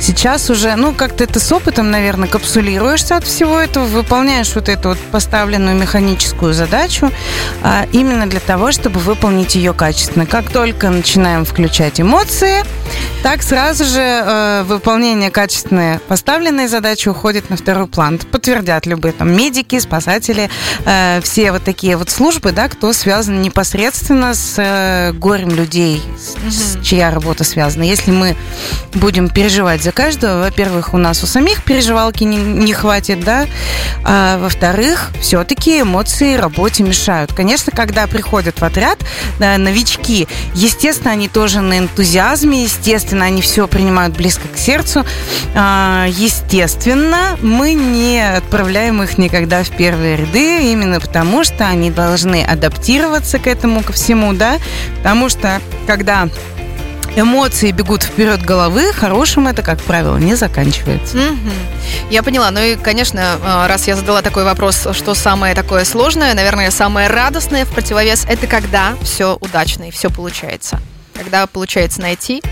Сейчас 0.00 0.50
уже, 0.50 0.74
ну, 0.74 0.92
как-то 0.92 1.26
ты 1.26 1.38
с 1.38 1.52
опытом, 1.52 1.90
наверное, 1.90 2.28
капсулируешься 2.28 3.16
от 3.16 3.24
всего 3.24 3.58
этого, 3.58 3.84
выполняешь 3.84 4.52
вот 4.54 4.68
эту 4.68 4.90
вот 4.90 4.98
поставленную 4.98 5.76
механическую 5.76 6.52
задачу 6.52 7.10
а, 7.62 7.86
именно 7.92 8.26
для 8.26 8.40
того, 8.40 8.72
чтобы 8.72 8.98
выполнить 8.98 9.54
ее 9.54 9.72
качественно. 9.72 10.26
Как 10.26 10.50
только 10.50 10.90
начинаем 10.90 11.44
включать 11.44 12.00
эмоции, 12.00 12.64
так 13.22 13.42
сразу 13.42 13.84
же 13.84 14.00
э, 14.00 14.64
выполнение 14.72 15.30
качественной 15.30 15.98
поставленной 15.98 16.68
задачи 16.68 17.08
уходит 17.08 17.50
на 17.50 17.56
второй 17.56 17.86
план. 17.86 18.18
Подтвердят 18.18 18.86
любые 18.86 19.12
там 19.12 19.34
медики, 19.34 19.78
спасатели, 19.78 20.50
э, 20.84 21.20
все 21.22 21.52
вот 21.52 21.62
такие 21.62 21.96
вот 21.96 22.10
службы, 22.10 22.52
да, 22.52 22.68
кто 22.68 22.92
связан 22.92 23.42
непосредственно 23.42 24.34
с 24.34 24.54
э, 24.58 25.12
горем 25.12 25.50
людей, 25.50 26.02
с, 26.16 26.78
с, 26.78 26.84
чья 26.84 27.10
работа 27.10 27.44
связана. 27.44 27.82
Если 27.82 28.10
мы 28.10 28.36
будем 28.94 29.28
переживать 29.28 29.82
за 29.82 29.92
каждого, 29.92 30.40
во-первых, 30.40 30.94
у 30.94 30.98
нас 30.98 31.22
у 31.22 31.26
самих 31.26 31.64
переживалки 31.64 32.24
не, 32.24 32.36
не 32.36 32.72
хватит, 32.72 33.24
да, 33.24 33.46
а 34.04 34.38
во-вторых, 34.38 35.10
все-таки 35.20 35.80
эмоции 35.80 36.36
работе 36.36 36.82
мешают. 36.82 37.32
Конечно, 37.32 37.72
когда 37.74 38.06
приходят 38.06 38.60
в 38.60 38.64
отряд 38.64 38.98
да, 39.38 39.58
новички, 39.58 40.26
естественно, 40.54 41.12
они 41.12 41.28
тоже 41.28 41.60
на 41.60 41.78
энтузиазме, 41.78 42.64
естественно, 42.64 43.26
они 43.26 43.42
все 43.42 43.68
принимают 43.68 44.16
близко 44.16 44.48
к 44.48 44.58
сердцу. 44.62 45.04
А, 45.54 46.06
естественно, 46.08 47.36
мы 47.42 47.74
не 47.74 48.20
отправляем 48.20 49.02
их 49.02 49.18
никогда 49.18 49.62
в 49.62 49.70
первые 49.70 50.16
ряды, 50.16 50.72
именно 50.72 51.00
потому 51.00 51.44
что 51.44 51.66
они 51.66 51.90
должны 51.90 52.42
адаптироваться 52.42 53.38
к 53.38 53.46
этому, 53.46 53.82
ко 53.82 53.92
всему, 53.92 54.32
да, 54.32 54.58
потому 54.98 55.28
что 55.28 55.60
когда 55.86 56.28
эмоции 57.16 57.70
бегут 57.72 58.02
вперед 58.02 58.42
головы, 58.42 58.92
хорошим 58.92 59.48
это, 59.48 59.62
как 59.62 59.80
правило, 59.82 60.16
не 60.16 60.34
заканчивается. 60.34 61.16
Mm-hmm. 61.16 62.10
Я 62.10 62.22
поняла. 62.22 62.50
Ну 62.50 62.60
и, 62.60 62.76
конечно, 62.76 63.38
а, 63.42 63.68
раз 63.68 63.86
я 63.88 63.96
задала 63.96 64.22
такой 64.22 64.44
вопрос, 64.44 64.88
что 64.92 65.14
самое 65.14 65.54
такое 65.54 65.84
сложное, 65.84 66.34
наверное, 66.34 66.70
самое 66.70 67.08
радостное 67.08 67.64
в 67.64 67.68
противовес, 67.68 68.24
это 68.28 68.46
когда 68.46 68.94
все 69.02 69.36
удачно 69.40 69.88
и 69.88 69.90
все 69.90 70.10
получается. 70.10 70.80
Когда 71.14 71.46
получается 71.46 72.00
найти. 72.00 72.42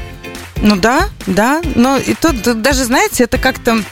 Ну 0.63 0.77
да, 0.77 1.09
да. 1.27 1.63
Но 1.75 1.97
и 1.97 2.15
тут 2.15 2.63
даже, 2.63 2.85
знаете, 2.85 3.25
это 3.25 3.39
как-то, 3.39 3.83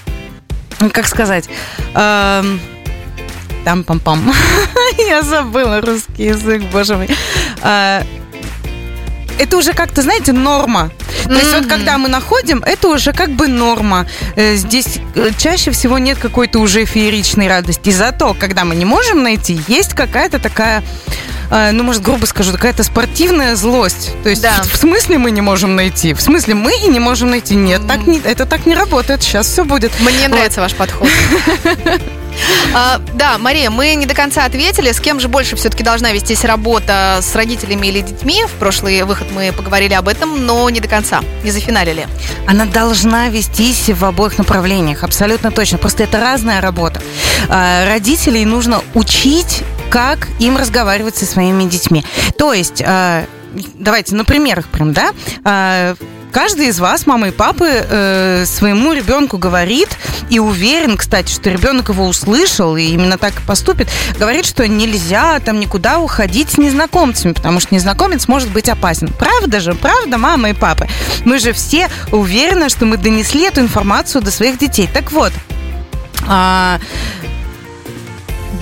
как 0.93 1.07
сказать... 1.07 1.49
Эм 1.95 2.61
там-пам-пам. 3.65 4.33
Я 4.99 5.23
забыла 5.23 5.83
русский 5.83 6.25
язык, 6.25 6.63
боже 6.73 6.97
мой. 6.97 7.09
А, 7.61 8.03
это 9.39 9.57
уже 9.57 9.73
как-то, 9.73 10.03
знаете, 10.03 10.33
норма. 10.33 10.91
То 11.25 11.35
есть 11.35 11.53
вот 11.53 11.67
когда 11.67 11.99
мы 11.99 12.09
находим, 12.09 12.63
это 12.65 12.89
уже 12.89 13.13
как 13.13 13.31
бы 13.31 13.47
норма. 13.49 14.07
Э, 14.37 14.57
здесь 14.57 14.99
э, 15.15 15.31
чаще 15.37 15.71
всего 15.71 15.99
нет 15.99 16.19
какой-то 16.19 16.59
уже 16.59 16.87
фееричной 16.87 17.49
радости. 17.49 17.91
Зато, 17.91 18.35
когда 18.39 18.65
мы 18.65 18.75
не 18.75 18.85
можем 18.85 19.23
найти, 19.23 19.61
есть 19.69 19.93
какая-то 19.93 20.39
такая 20.39 20.81
э, 20.81 20.83
ну, 21.51 21.83
может, 21.83 22.03
грубо 22.03 22.27
скажу, 22.27 22.53
какая-то 22.53 22.83
спортивная 22.83 23.57
злость. 23.57 24.11
То 24.23 24.29
есть, 24.29 24.43
Да. 24.43 24.63
в, 24.63 24.73
в 24.73 24.77
смысле 24.77 25.19
мы 25.19 25.31
не 25.31 25.41
можем 25.41 25.77
найти? 25.77 26.15
В 26.15 26.21
смысле 26.21 26.55
мы 26.55 26.75
и 26.77 26.89
не 26.89 27.01
можем 27.01 27.31
найти? 27.31 27.55
Нет, 27.55 27.87
так 27.87 28.07
не, 28.07 28.19
это 28.19 28.47
так 28.47 28.67
не 28.67 28.75
работает. 28.75 29.23
Сейчас 29.23 29.47
все 29.47 29.65
будет. 29.65 29.93
Мне 30.01 30.29
Вот. 30.29 30.31
нравится 30.37 30.61
ваш 30.61 30.75
подход. 30.75 31.09
А, 32.73 33.01
да, 33.15 33.37
Мария, 33.39 33.69
мы 33.69 33.95
не 33.97 34.07
до 34.07 34.15
конца 34.15 34.45
ответили, 34.45 34.93
с 34.93 35.01
кем 35.01 35.19
же 35.19 35.27
больше 35.27 35.57
все-таки 35.57 35.83
должна 35.83 36.13
вестись 36.13 36.45
работа, 36.45 37.19
с 37.21 37.35
родителями 37.35 37.89
или 37.89 38.01
детьми. 38.01 38.45
В 38.45 38.53
прошлый 38.61 39.03
выход 39.03 39.27
мы 39.35 39.53
поговорили 39.53 39.95
об 39.95 40.07
этом, 40.07 40.47
но 40.47 40.69
не 40.71 40.79
до 40.79 40.87
конца, 40.87 41.21
не 41.43 41.51
зафиналили. 41.51 42.07
Она 42.47 42.65
должна 42.67 43.29
вестись 43.29 43.89
в 43.89 44.05
обоих 44.05 44.39
направлениях, 44.39 45.03
абсолютно 45.03 45.51
точно. 45.51 45.79
Просто 45.79 46.05
это 46.05 46.21
разная 46.21 46.61
работа. 46.61 47.01
А, 47.49 47.87
Родителей 47.89 48.45
нужно 48.45 48.83
учить, 48.95 49.63
как 49.91 50.29
им 50.39 50.57
разговаривать 50.57 51.17
со 51.17 51.27
своими 51.27 51.65
детьми. 51.65 52.05
То 52.37 52.53
есть, 52.53 52.83
а, 52.85 53.25
давайте 53.75 54.15
на 54.15 54.25
примерах 54.25 54.67
прям, 54.67 54.93
да? 54.93 55.11
А, 55.45 55.95
Каждый 56.33 56.69
из 56.69 56.79
вас, 56.79 57.07
мама 57.07 57.29
и 57.29 57.31
папы, 57.31 57.67
э, 57.69 58.45
своему 58.47 58.93
ребенку 58.93 59.39
говорит 59.39 59.89
и 60.29 60.39
уверен, 60.39 60.97
кстати, 60.97 61.33
что 61.33 61.49
ребенок 61.49 61.89
его 61.89 62.07
услышал 62.07 62.77
и 62.77 62.83
именно 62.83 63.17
так 63.17 63.33
и 63.33 63.43
поступит, 63.47 63.89
говорит, 64.19 64.45
что 64.45 64.69
нельзя 64.69 65.41
там 65.41 65.59
никуда 65.59 65.99
уходить 65.99 66.51
с 66.51 66.59
незнакомцами, 66.59 67.33
потому 67.33 67.61
что 67.61 67.75
незнакомец 67.75 68.29
может 68.29 68.51
быть 68.51 68.69
опасен. 68.69 69.09
Правда 69.19 69.61
же? 69.61 69.75
Правда, 69.75 70.19
мама 70.19 70.51
и 70.51 70.53
папы? 70.53 70.87
Мы 71.25 71.39
же 71.39 71.53
все 71.53 71.89
уверены, 72.13 72.69
что 72.69 72.85
мы 72.85 72.99
донесли 72.99 73.45
эту 73.47 73.61
информацию 73.61 74.21
до 74.21 74.31
своих 74.31 74.59
детей. 74.59 74.89
Так 74.93 75.13
вот, 75.13 75.33
а, 76.27 76.79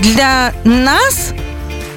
для 0.00 0.52
нас 0.64 1.32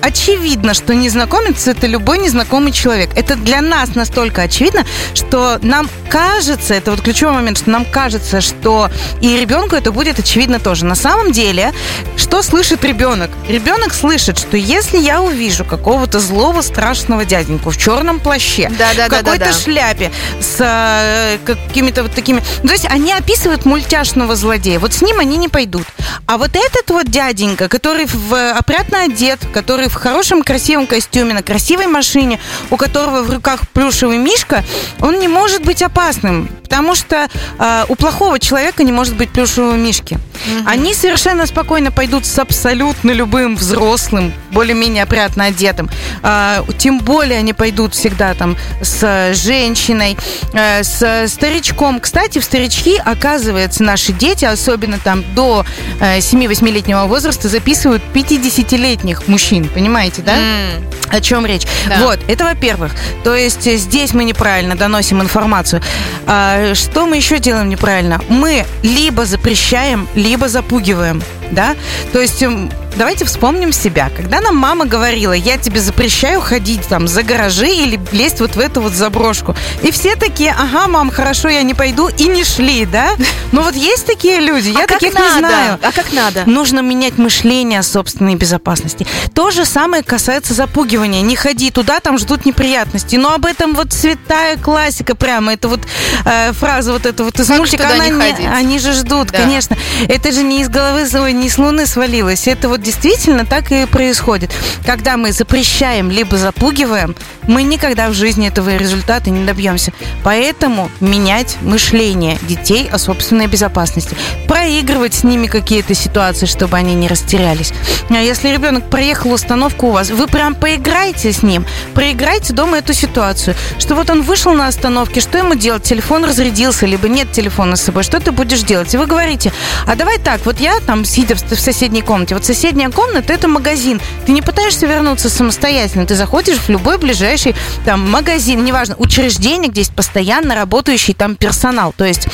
очевидно, 0.01 0.73
что 0.73 0.93
незнакомец 0.95 1.67
это 1.67 1.87
любой 1.87 2.17
незнакомый 2.19 2.71
человек. 2.71 3.09
Это 3.15 3.35
для 3.35 3.61
нас 3.61 3.95
настолько 3.95 4.43
очевидно, 4.43 4.85
что 5.13 5.59
нам 5.61 5.89
кажется, 6.09 6.73
это 6.73 6.91
вот 6.91 7.01
ключевой 7.01 7.33
момент, 7.33 7.57
что 7.57 7.69
нам 7.69 7.85
кажется, 7.85 8.41
что 8.41 8.89
и 9.21 9.37
ребенку 9.37 9.75
это 9.75 9.91
будет 9.91 10.19
очевидно 10.19 10.59
тоже. 10.59 10.85
На 10.85 10.95
самом 10.95 11.31
деле, 11.31 11.73
что 12.17 12.41
слышит 12.41 12.83
ребенок? 12.83 13.29
Ребенок 13.47 13.93
слышит, 13.93 14.37
что 14.37 14.57
если 14.57 14.97
я 14.97 15.21
увижу 15.21 15.65
какого-то 15.65 16.19
злого 16.19 16.61
страшного 16.61 17.25
дяденьку 17.25 17.69
в 17.69 17.77
черном 17.77 18.19
плаще, 18.19 18.69
Да-да-да-да-да. 18.69 19.17
в 19.17 19.23
какой-то 19.23 19.53
шляпе 19.53 20.11
с 20.39 20.57
э, 20.59 21.37
какими-то 21.45 22.03
вот 22.03 22.13
такими... 22.13 22.41
Ну, 22.61 22.67
то 22.67 22.73
есть 22.73 22.85
они 22.85 23.13
описывают 23.13 23.65
мультяшного 23.65 24.35
злодея. 24.35 24.79
Вот 24.79 24.93
с 24.93 25.01
ним 25.01 25.19
они 25.19 25.37
не 25.37 25.47
пойдут. 25.47 25.85
А 26.25 26.37
вот 26.37 26.51
этот 26.55 26.89
вот 26.89 27.07
дяденька, 27.09 27.67
который 27.67 28.05
в 28.05 28.51
опрятно 28.51 29.03
одет, 29.03 29.39
который 29.53 29.88
в 29.89 29.95
хорошем 29.95 30.43
красивом 30.43 30.87
костюме, 30.87 31.33
на 31.33 31.43
красивой 31.43 31.87
машине, 31.87 32.39
у 32.69 32.77
которого 32.77 33.23
в 33.23 33.29
руках 33.29 33.61
плюшевый 33.73 34.17
мишка, 34.17 34.63
он 35.01 35.19
не 35.19 35.27
может 35.27 35.63
быть 35.63 35.81
опасным, 35.81 36.49
потому 36.63 36.95
что 36.95 37.27
э, 37.59 37.85
у 37.89 37.95
плохого 37.95 38.39
человека 38.39 38.83
не 38.83 38.91
может 38.91 39.15
быть 39.15 39.29
плюшевого 39.29 39.75
мишки. 39.75 40.17
Они 40.65 40.93
совершенно 40.93 41.45
спокойно 41.45 41.91
пойдут 41.91 42.25
с 42.25 42.39
абсолютно 42.39 43.11
любым 43.11 43.55
взрослым, 43.55 44.33
более-менее 44.51 45.03
опрятно 45.03 45.45
одетым. 45.45 45.89
А, 46.23 46.63
тем 46.77 46.99
более 46.99 47.39
они 47.39 47.53
пойдут 47.53 47.93
всегда 47.93 48.33
там 48.33 48.55
с 48.81 49.33
женщиной, 49.33 50.17
э, 50.53 50.83
с 50.83 51.27
старичком. 51.27 51.99
Кстати, 51.99 52.39
в 52.39 52.43
старички, 52.43 53.01
оказывается, 53.03 53.83
наши 53.83 54.13
дети, 54.13 54.45
особенно 54.45 54.99
там 54.99 55.23
до 55.35 55.65
э, 55.99 56.19
7-8-летнего 56.19 57.05
возраста, 57.05 57.49
записывают 57.49 58.01
50-летних 58.13 59.27
мужчин. 59.27 59.69
Понимаете, 59.79 60.21
да? 60.23 60.35
М, 60.35 60.83
О 61.09 61.21
чем 61.21 61.45
речь? 61.45 61.63
Да. 61.87 61.99
Вот, 61.99 62.19
это 62.27 62.43
во-первых. 62.43 62.91
То 63.23 63.33
есть 63.33 63.65
э, 63.65 63.77
здесь 63.77 64.13
мы 64.13 64.25
неправильно 64.25 64.75
доносим 64.75 65.21
информацию. 65.21 65.81
А, 66.27 66.75
что 66.75 67.05
мы 67.05 67.15
еще 67.15 67.39
делаем 67.39 67.69
неправильно? 67.69 68.19
Мы 68.27 68.65
либо 68.83 69.25
запрещаем, 69.25 70.05
либо 70.15 70.49
запугиваем. 70.49 71.23
Да? 71.51 71.75
То 72.13 72.19
есть 72.21 72.41
эм, 72.43 72.71
давайте 72.95 73.25
вспомним 73.25 73.71
себя. 73.71 74.09
Когда 74.15 74.41
нам 74.41 74.55
мама 74.55 74.85
говорила, 74.85 75.33
я 75.33 75.57
тебе 75.57 75.79
запрещаю 75.79 76.41
ходить 76.41 76.87
там 76.87 77.07
за 77.07 77.23
гаражи 77.23 77.67
или 77.69 77.99
лезть 78.11 78.39
вот 78.39 78.55
в 78.55 78.59
эту 78.59 78.81
вот 78.81 78.93
заброшку. 78.93 79.55
И 79.81 79.91
все 79.91 80.15
такие, 80.15 80.51
ага, 80.57 80.87
мам, 80.87 81.09
хорошо, 81.09 81.47
я 81.49 81.63
не 81.63 81.73
пойду, 81.73 82.07
и 82.09 82.27
не 82.27 82.43
шли, 82.43 82.85
да? 82.85 83.09
Ну 83.51 83.61
вот 83.63 83.75
есть 83.75 84.05
такие 84.05 84.39
люди, 84.39 84.69
я 84.69 84.83
а 84.83 84.87
таких 84.87 85.13
не 85.13 85.39
знаю. 85.39 85.79
А 85.81 85.91
как 85.91 86.11
надо? 86.13 86.43
Нужно 86.45 86.81
менять 86.81 87.17
мышление 87.17 87.79
о 87.79 87.83
собственной 87.83 88.35
безопасности. 88.35 89.07
То 89.33 89.51
же 89.51 89.65
самое 89.65 90.03
касается 90.03 90.53
запугивания. 90.53 91.21
Не 91.21 91.35
ходи 91.35 91.71
туда, 91.71 91.99
там 91.99 92.17
ждут 92.17 92.45
неприятности. 92.45 93.15
Но 93.15 93.33
об 93.33 93.45
этом 93.45 93.73
вот 93.73 93.91
святая 93.93 94.57
классика 94.57 95.15
прямо. 95.15 95.53
Это 95.53 95.67
вот 95.67 95.79
э, 96.25 96.51
фраза 96.53 96.93
вот 96.93 97.05
эта 97.05 97.23
вот 97.23 97.39
из 97.39 97.47
Как 97.47 97.57
мультика. 97.57 97.87
она 97.89 98.07
не 98.07 98.11
не- 98.19 98.47
они 98.47 98.79
же 98.79 98.93
ждут, 98.93 99.29
Да. 99.31 99.39
конечно. 99.39 99.75
Это 100.07 100.31
же 100.31 100.43
не 100.43 100.61
из 100.61 100.69
головы, 100.69 101.05
ой, 101.19 101.33
не 101.39 101.49
с 101.49 101.57
луны 101.57 101.85
свалилось. 101.85 102.47
Это 102.47 102.69
вот 102.69 102.81
действительно 102.81 103.45
так 103.45 103.71
и 103.71 103.85
происходит. 103.85 104.51
Когда 104.85 105.17
мы 105.17 105.31
запрещаем 105.31 106.11
либо 106.11 106.37
запугиваем, 106.37 107.15
мы 107.47 107.63
никогда 107.63 108.09
в 108.09 108.13
жизни 108.13 108.47
этого 108.47 108.75
результата 108.75 109.29
не 109.29 109.45
добьемся. 109.45 109.91
Поэтому 110.23 110.91
менять 110.99 111.57
мышление 111.61 112.37
детей 112.43 112.87
о 112.91 112.99
собственной 112.99 113.47
безопасности. 113.47 114.15
Проигрывать 114.47 115.15
с 115.15 115.23
ними 115.23 115.47
какие-то 115.47 115.95
ситуации, 115.95 116.45
чтобы 116.45 116.77
они 116.77 116.93
не 116.93 117.07
растерялись. 117.07 117.73
А 118.09 118.21
если 118.21 118.49
ребенок 118.49 118.89
проехал 118.89 119.31
установку 119.31 119.87
у 119.87 119.91
вас, 119.91 120.09
вы 120.09 120.27
прям 120.27 120.53
поиграйте 120.53 121.31
с 121.31 121.41
ним. 121.41 121.65
Проиграйте 121.93 122.53
дома 122.53 122.77
эту 122.77 122.93
ситуацию. 122.93 123.55
Что 123.79 123.95
вот 123.95 124.09
он 124.09 124.21
вышел 124.21 124.53
на 124.53 124.67
остановке, 124.67 125.21
что 125.21 125.37
ему 125.37 125.55
делать? 125.55 125.83
Телефон 125.83 126.25
разрядился, 126.25 126.85
либо 126.85 127.07
нет 127.07 127.31
телефона 127.31 127.75
с 127.75 127.81
собой. 127.81 128.03
Что 128.03 128.19
ты 128.19 128.31
будешь 128.31 128.61
делать? 128.61 128.93
И 128.93 128.97
вы 128.97 129.07
говорите, 129.07 129.51
а 129.87 129.95
давай 129.95 130.19
так, 130.19 130.45
вот 130.45 130.59
я 130.59 130.79
там, 130.81 131.05
сидя 131.29 131.35
в 131.35 131.59
в 131.59 131.59
соседней 131.59 132.01
комнате, 132.01 132.35
вот 132.35 132.45
соседняя 132.45 132.89
комната– 132.89 133.33
это 133.33 133.47
магазин. 133.47 134.01
Ты 134.25 134.31
не 134.31 134.41
пытаешься 134.41 134.87
вернуться 134.87 135.29
самостоятельно, 135.29 136.05
ты 136.05 136.15
заходишь 136.15 136.57
в 136.57 136.69
любой 136.69 136.97
ближайший 136.97 137.55
там 137.85 138.09
магазин, 138.09 138.63
неважно, 138.63 138.95
учреждение, 138.97 139.69
где 139.69 139.81
есть 139.81 139.93
постоянно 139.93 140.55
работающий 140.55 141.13
там 141.13 141.35
персонал. 141.35 141.93
То 141.95 142.05
есть 142.05 142.27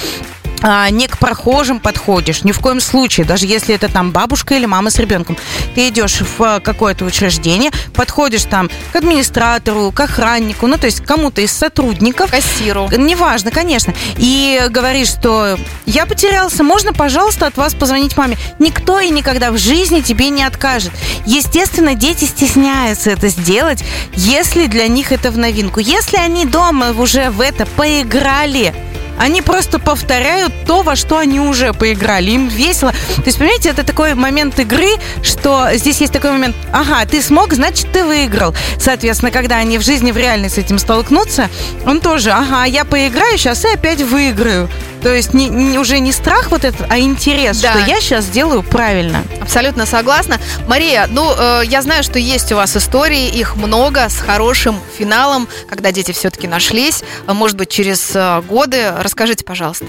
а, 0.62 0.90
не 0.90 1.08
к 1.08 1.18
прохожим 1.18 1.80
подходишь, 1.80 2.44
ни 2.44 2.52
в 2.52 2.60
коем 2.60 2.80
случае, 2.80 3.26
даже 3.26 3.46
если 3.46 3.76
это 3.76 3.90
там 3.90 4.12
бабушка 4.12 4.56
или 4.56 4.66
мама 4.66 4.90
с 4.90 5.00
ребенком. 5.00 5.38
Ты 5.74 5.90
идешь 5.90 6.22
в 6.22 6.42
а, 6.42 6.60
какое-то 6.60 7.06
учреждение, 7.06 7.72
подходишь 7.94 8.44
там 8.44 8.70
к 8.92 8.96
администратору, 8.96 9.92
к 9.92 10.00
охраннику, 10.00 10.68
ну 10.68 10.78
то 10.78 10.86
есть 10.86 11.02
кому-то 11.02 11.42
из 11.42 11.52
сотрудников, 11.52 12.32
Кассиру. 12.32 12.90
Неважно, 12.96 13.52
конечно. 13.52 13.94
И 14.18 14.62
говоришь, 14.70 15.10
что 15.10 15.58
я 15.86 16.06
потерялся, 16.06 16.64
можно, 16.64 16.94
пожалуйста, 16.94 17.48
от 17.48 17.58
вас 17.58 17.74
позвонить 17.74 18.18
маме. 18.18 18.38
Никто 18.60 19.00
и 19.00 19.10
никогда 19.10 19.52
в 19.52 19.58
жизни 19.58 20.02
тебе 20.02 20.30
не 20.30 20.44
откажет. 20.44 20.92
Естественно, 21.26 21.96
дети 21.96 22.26
стесняются 22.26 23.12
это 23.12 23.30
сделать, 23.30 23.84
если 24.14 24.68
для 24.68 24.88
них 24.88 25.12
это 25.12 25.32
в 25.32 25.38
новинку. 25.38 25.80
Если 25.80 26.18
они 26.18 26.46
дома 26.46 26.92
уже 26.92 27.30
в 27.30 27.42
это 27.42 27.66
поиграли, 27.66 28.74
они 29.18 29.42
просто 29.42 29.80
повторяют 29.80 30.54
то, 30.66 30.82
во 30.82 30.96
что 30.96 31.18
они 31.18 31.40
уже 31.40 31.74
поиграли. 31.74 32.32
Им 32.32 32.48
весело. 32.48 32.92
То 32.92 33.24
есть, 33.26 33.38
понимаете, 33.38 33.70
это 33.70 33.84
такой 33.84 34.16
момент 34.16 34.60
игры, 34.60 34.90
что 35.24 35.68
здесь 35.74 36.02
есть 36.02 36.14
такой 36.14 36.32
момент, 36.32 36.56
ага, 36.72 37.06
ты 37.06 37.22
смог, 37.22 37.54
значит, 37.54 37.92
ты 37.92 38.04
выиграл. 38.04 38.54
Соответственно, 38.80 39.32
когда 39.32 39.58
они 39.58 39.78
в 39.78 39.82
жизни, 39.82 40.12
в 40.12 40.18
реальной 40.18 40.50
с 40.50 40.58
этим 40.58 40.80
столкнутся, 40.80 41.50
он 41.86 42.02
тоже, 42.02 42.32
ага, 42.32 42.66
я 42.66 42.86
поиграю 42.86 43.38
сейчас 43.38 43.66
и 43.66 43.70
опять 43.70 44.02
выиграю. 44.02 44.70
То 45.06 45.14
есть 45.14 45.36
не, 45.36 45.50
не- 45.50 45.78
уже 45.78 46.00
не 46.00 46.12
страх 46.12 46.50
вот 46.50 46.66
этот, 46.66 46.88
а 46.90 46.98
интерес, 46.98 47.62
Да. 47.62 47.74
что 47.74 47.80
я 47.86 48.02
сейчас 48.02 48.26
сделаю 48.26 48.64
правильно. 48.64 49.24
Абсолютно 49.40 49.86
согласна. 49.86 50.40
Мария, 50.68 51.06
ну, 51.08 51.32
э, 51.38 51.62
я 51.68 51.84
знаю, 51.84 52.02
что 52.04 52.18
есть 52.18 52.52
у 52.52 52.56
вас 52.56 52.76
истории, 52.76 53.28
их 53.30 53.56
много, 53.56 54.10
с 54.10 54.18
хорошим 54.18 54.80
финалом, 54.98 55.48
когда 55.70 55.92
дети 55.92 56.12
все-таки 56.12 56.48
нашлись, 56.48 57.04
может 57.28 57.56
быть, 57.56 57.70
через 57.70 58.16
э, 58.16 58.42
годы. 58.50 58.94
Расскажите, 59.00 59.44
пожалуйста. 59.46 59.86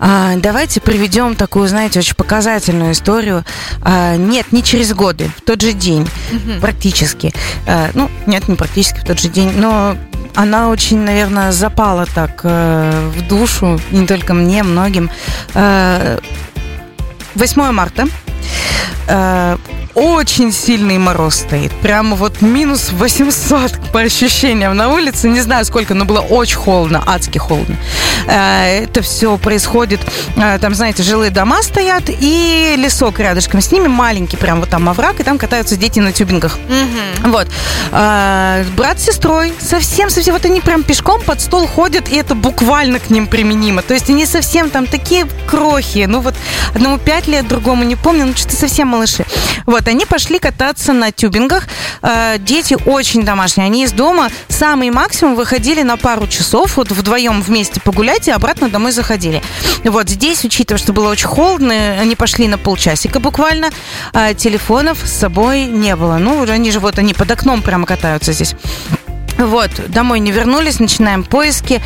А, 0.00 0.34
давайте 0.36 0.80
приведем 0.80 1.36
такую, 1.36 1.68
знаете, 1.68 2.00
очень 2.00 2.16
показательную 2.16 2.92
историю. 2.92 3.44
А, 3.82 4.16
нет, 4.16 4.50
не 4.50 4.64
через 4.64 4.92
годы, 4.94 5.30
в 5.36 5.42
тот 5.42 5.60
же 5.60 5.74
день, 5.74 6.08
практически. 6.60 7.32
А, 7.68 7.90
ну, 7.94 8.10
нет, 8.26 8.48
не 8.48 8.56
практически 8.56 8.98
в 8.98 9.04
тот 9.04 9.20
же 9.20 9.28
день, 9.28 9.52
но 9.52 9.96
она 10.34 10.68
очень, 10.70 10.98
наверное, 10.98 11.52
запала 11.52 12.06
так 12.14 12.40
э, 12.44 13.10
в 13.14 13.28
душу, 13.28 13.80
не 13.90 14.06
только 14.06 14.34
мне, 14.34 14.62
многим. 14.62 15.10
Э, 15.54 16.18
8 17.34 17.72
марта. 17.72 18.06
Э, 19.08 19.56
очень 19.94 20.52
сильный 20.52 20.96
мороз 20.96 21.34
стоит. 21.36 21.70
Прямо 21.82 22.16
вот 22.16 22.40
минус 22.40 22.90
800 22.92 23.90
по 23.92 24.00
ощущениям 24.00 24.74
на 24.74 24.88
улице. 24.88 25.28
Не 25.28 25.42
знаю 25.42 25.64
сколько, 25.66 25.92
но 25.92 26.06
было 26.06 26.20
очень 26.20 26.56
холодно, 26.56 27.02
адски 27.04 27.38
холодно. 27.38 27.76
Э, 28.26 28.84
это 28.84 29.02
все 29.02 29.36
происходит, 29.36 30.00
э, 30.36 30.58
там, 30.58 30.74
знаете, 30.74 31.02
жилые 31.02 31.30
дома 31.30 31.62
стоят 31.62 32.04
и 32.08 32.74
лесок 32.78 33.18
рядышком 33.18 33.60
с 33.60 33.70
ними, 33.70 33.88
маленький 33.88 34.36
прям 34.36 34.60
вот 34.60 34.70
там 34.70 34.88
овраг, 34.88 35.20
и 35.20 35.24
там 35.24 35.36
катаются 35.38 35.76
дети 35.76 36.00
на 36.00 36.12
тюбингах. 36.12 36.58
Угу. 36.68 37.30
Вот. 37.30 37.48
Э, 37.90 38.64
брат 38.76 38.98
с 38.98 39.04
сестрой 39.04 39.52
совсем-совсем, 39.60 40.34
вот 40.34 40.44
они 40.46 40.60
прям 40.60 40.84
пешком 40.84 41.20
под 41.20 41.40
стол 41.40 41.66
ходят, 41.66 42.08
и 42.08 42.16
это 42.16 42.34
буквально 42.34 42.98
к 42.98 43.10
ним 43.10 43.26
применимо. 43.26 43.82
То 43.82 43.92
есть 43.92 44.08
они 44.08 44.24
совсем 44.24 44.70
там 44.70 44.86
такие 44.86 45.26
крохи. 45.46 46.06
Ну 46.08 46.20
вот 46.20 46.34
одному 46.74 46.98
пять 46.98 47.26
лет, 47.26 47.46
другому 47.46 47.84
не 47.84 47.96
помню, 47.96 48.31
что-то 48.36 48.56
совсем 48.56 48.88
малыши. 48.88 49.24
Вот, 49.66 49.88
они 49.88 50.06
пошли 50.06 50.38
кататься 50.38 50.92
на 50.92 51.12
тюбингах. 51.12 51.64
Дети 52.38 52.76
очень 52.86 53.22
домашние. 53.24 53.66
Они 53.66 53.84
из 53.84 53.92
дома 53.92 54.30
самый 54.48 54.90
максимум 54.90 55.34
выходили 55.34 55.82
на 55.82 55.96
пару 55.96 56.26
часов, 56.26 56.76
вот 56.76 56.90
вдвоем 56.90 57.42
вместе 57.42 57.80
погулять, 57.80 58.28
и 58.28 58.30
обратно 58.30 58.68
домой 58.68 58.92
заходили. 58.92 59.42
Вот 59.84 60.08
здесь, 60.08 60.44
учитывая, 60.44 60.78
что 60.78 60.92
было 60.92 61.08
очень 61.10 61.28
холодно, 61.28 61.74
они 62.00 62.16
пошли 62.16 62.48
на 62.48 62.58
полчасика 62.58 63.20
буквально, 63.20 63.70
а 64.12 64.34
телефонов 64.34 64.98
с 65.04 65.12
собой 65.12 65.66
не 65.66 65.96
было. 65.96 66.18
Ну, 66.18 66.42
они 66.50 66.70
же 66.70 66.80
вот, 66.80 66.98
они 66.98 67.14
под 67.14 67.30
окном 67.30 67.62
прямо 67.62 67.86
катаются 67.86 68.32
здесь. 68.32 68.54
Вот, 69.38 69.70
домой 69.88 70.20
не 70.20 70.30
вернулись, 70.30 70.78
начинаем 70.78 71.24
поиски. 71.24 71.80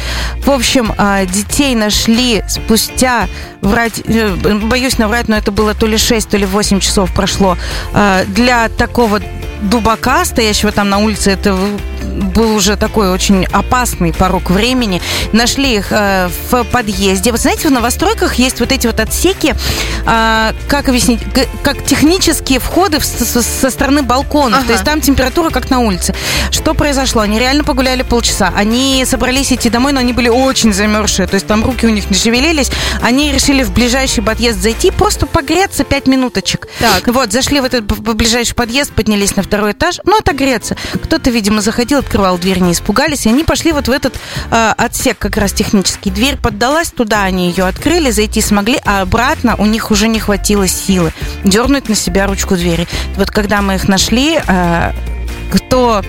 В 0.44 0.50
общем, 0.50 0.92
а, 0.98 1.24
детей 1.24 1.74
нашли 1.74 2.42
спустя, 2.48 3.28
врать, 3.62 4.02
э, 4.04 4.34
боюсь 4.62 4.98
наврать, 4.98 5.28
но 5.28 5.36
это 5.36 5.52
было 5.52 5.74
то 5.74 5.86
ли 5.86 5.96
6, 5.96 6.28
то 6.28 6.36
ли 6.36 6.46
8 6.46 6.80
часов 6.80 7.12
прошло. 7.12 7.56
А, 7.92 8.24
для 8.24 8.68
такого 8.68 9.20
дубака, 9.62 10.24
стоящего 10.24 10.72
там 10.72 10.90
на 10.90 10.98
улице, 10.98 11.30
это 11.30 11.56
был 12.34 12.54
уже 12.54 12.76
такой 12.76 13.10
очень 13.10 13.44
опасный 13.46 14.12
порог 14.12 14.50
времени. 14.50 15.00
Нашли 15.32 15.76
их 15.76 15.88
э, 15.90 16.28
в 16.50 16.64
подъезде. 16.64 17.32
Вы 17.32 17.38
знаете, 17.38 17.68
в 17.68 17.72
новостройках 17.72 18.34
есть 18.34 18.60
вот 18.60 18.72
эти 18.72 18.86
вот 18.86 19.00
отсеки, 19.00 19.54
э, 20.06 20.52
как 20.68 20.88
объяснить, 20.88 21.20
как 21.62 21.84
технические 21.84 22.58
входы 22.58 22.98
в, 22.98 23.04
со, 23.04 23.42
со 23.42 23.70
стороны 23.70 24.02
балконов. 24.02 24.60
Ага. 24.60 24.66
То 24.66 24.72
есть 24.72 24.84
там 24.84 25.00
температура 25.00 25.50
как 25.50 25.70
на 25.70 25.80
улице. 25.80 26.14
Что 26.50 26.74
произошло? 26.74 27.22
Они 27.22 27.35
реально 27.38 27.64
погуляли 27.64 28.02
полчаса. 28.02 28.52
Они 28.54 29.04
собрались 29.06 29.52
идти 29.52 29.70
домой, 29.70 29.92
но 29.92 30.00
они 30.00 30.12
были 30.12 30.28
очень 30.28 30.72
замерзшие. 30.72 31.26
То 31.26 31.34
есть 31.34 31.46
там 31.46 31.64
руки 31.64 31.86
у 31.86 31.90
них 31.90 32.10
не 32.10 32.16
шевелились. 32.16 32.70
Они 33.02 33.32
решили 33.32 33.62
в 33.62 33.72
ближайший 33.72 34.22
подъезд 34.22 34.60
зайти, 34.60 34.90
просто 34.90 35.26
погреться 35.26 35.84
пять 35.84 36.06
минуточек. 36.06 36.68
Так. 36.78 37.06
Вот, 37.06 37.32
зашли 37.32 37.60
в 37.60 37.64
этот 37.64 37.84
ближайший 37.84 38.54
подъезд, 38.54 38.92
поднялись 38.92 39.36
на 39.36 39.42
второй 39.42 39.72
этаж, 39.72 40.00
ну, 40.04 40.18
отогреться. 40.18 40.76
Кто-то, 41.02 41.30
видимо, 41.30 41.60
заходил, 41.60 41.98
открывал 41.98 42.38
дверь, 42.38 42.60
не 42.60 42.72
испугались, 42.72 43.26
и 43.26 43.28
они 43.28 43.44
пошли 43.44 43.72
вот 43.72 43.88
в 43.88 43.90
этот 43.90 44.14
э, 44.50 44.72
отсек 44.76 45.18
как 45.18 45.36
раз 45.36 45.52
технический. 45.52 46.10
Дверь 46.10 46.36
поддалась, 46.36 46.90
туда 46.90 47.22
они 47.22 47.48
ее 47.50 47.64
открыли, 47.64 48.10
зайти 48.10 48.40
смогли, 48.40 48.78
а 48.84 49.02
обратно 49.02 49.56
у 49.56 49.66
них 49.66 49.90
уже 49.90 50.08
не 50.08 50.20
хватило 50.20 50.66
силы 50.68 51.12
дернуть 51.44 51.88
на 51.88 51.94
себя 51.94 52.26
ручку 52.26 52.56
двери. 52.56 52.86
Вот 53.16 53.30
когда 53.30 53.62
мы 53.62 53.76
их 53.76 53.88
нашли, 53.88 54.38
э, 54.46 54.92
кто 55.52 56.02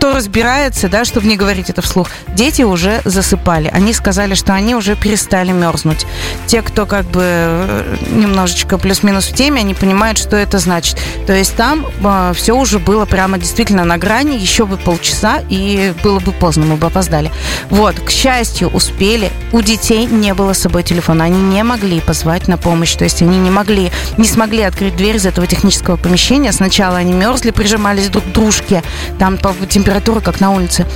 кто 0.00 0.14
разбирается, 0.14 0.88
да, 0.88 1.04
чтобы 1.04 1.26
не 1.26 1.36
говорить 1.36 1.68
это 1.68 1.82
вслух, 1.82 2.08
дети 2.28 2.62
уже 2.62 3.02
засыпали. 3.04 3.68
Они 3.68 3.92
сказали, 3.92 4.32
что 4.32 4.54
они 4.54 4.74
уже 4.74 4.96
перестали 4.96 5.52
мерзнуть. 5.52 6.06
Те, 6.46 6.62
кто 6.62 6.86
как 6.86 7.04
бы 7.04 7.20
э, 7.22 7.96
немножечко 8.10 8.78
плюс-минус 8.78 9.26
в 9.26 9.34
теме, 9.34 9.60
они 9.60 9.74
понимают, 9.74 10.16
что 10.16 10.36
это 10.36 10.58
значит. 10.58 10.96
То 11.26 11.34
есть 11.34 11.54
там 11.54 11.86
э, 12.02 12.32
все 12.34 12.56
уже 12.56 12.78
было 12.78 13.04
прямо 13.04 13.36
действительно 13.36 13.84
на 13.84 13.98
грани, 13.98 14.38
еще 14.38 14.64
бы 14.64 14.78
полчаса, 14.78 15.42
и 15.50 15.92
было 16.02 16.18
бы 16.18 16.32
поздно, 16.32 16.64
мы 16.64 16.76
бы 16.76 16.86
опоздали. 16.86 17.30
Вот, 17.68 18.00
к 18.00 18.08
счастью, 18.08 18.68
успели. 18.68 19.30
У 19.52 19.60
детей 19.60 20.06
не 20.06 20.32
было 20.32 20.54
с 20.54 20.60
собой 20.60 20.82
телефона. 20.82 21.24
Они 21.24 21.42
не 21.42 21.62
могли 21.62 22.00
позвать 22.00 22.48
на 22.48 22.56
помощь. 22.56 22.94
То 22.94 23.04
есть 23.04 23.20
они 23.20 23.36
не 23.36 23.50
могли, 23.50 23.92
не 24.16 24.26
смогли 24.26 24.62
открыть 24.62 24.96
дверь 24.96 25.16
из 25.16 25.26
этого 25.26 25.46
технического 25.46 25.96
помещения. 25.96 26.52
Сначала 26.52 26.96
они 26.96 27.12
мерзли, 27.12 27.50
прижимались 27.50 28.08
друг 28.08 28.24
к 28.24 28.28
дружке. 28.28 28.82
Там 29.18 29.36
по 29.36 29.54
температуре 29.68 29.89
температура, 29.90 30.20
как 30.20 30.40
на 30.40 30.52
улице. 30.52 30.86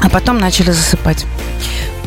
А 0.00 0.08
потом 0.08 0.38
начали 0.38 0.70
засыпать. 0.70 1.26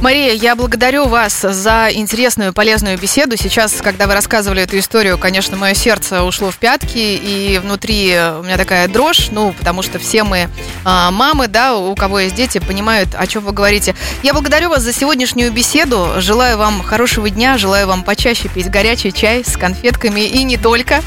Мария, 0.01 0.33
я 0.33 0.55
благодарю 0.55 1.05
вас 1.05 1.41
за 1.41 1.89
интересную, 1.91 2.53
полезную 2.53 2.97
беседу. 2.97 3.37
Сейчас, 3.37 3.81
когда 3.83 4.07
вы 4.07 4.15
рассказывали 4.15 4.63
эту 4.63 4.79
историю, 4.79 5.19
конечно, 5.19 5.57
мое 5.57 5.75
сердце 5.75 6.23
ушло 6.23 6.49
в 6.49 6.57
пятки, 6.57 6.97
и 6.97 7.59
внутри 7.61 8.17
у 8.39 8.41
меня 8.41 8.57
такая 8.57 8.87
дрожь, 8.87 9.27
ну, 9.29 9.53
потому 9.53 9.83
что 9.83 9.99
все 9.99 10.23
мы 10.23 10.49
а, 10.83 11.11
мамы, 11.11 11.47
да, 11.47 11.77
у 11.77 11.93
кого 11.93 12.21
есть 12.21 12.33
дети, 12.33 12.57
понимают, 12.57 13.09
о 13.13 13.27
чем 13.27 13.43
вы 13.43 13.51
говорите. 13.51 13.93
Я 14.23 14.33
благодарю 14.33 14.69
вас 14.69 14.81
за 14.81 14.91
сегодняшнюю 14.91 15.51
беседу. 15.51 16.13
Желаю 16.17 16.57
вам 16.57 16.81
хорошего 16.81 17.29
дня, 17.29 17.59
желаю 17.59 17.85
вам 17.85 18.01
почаще 18.01 18.49
пить 18.49 18.71
горячий 18.71 19.13
чай 19.13 19.43
с 19.45 19.55
конфетками 19.55 20.21
и 20.21 20.41
не 20.43 20.57
только. 20.57 21.01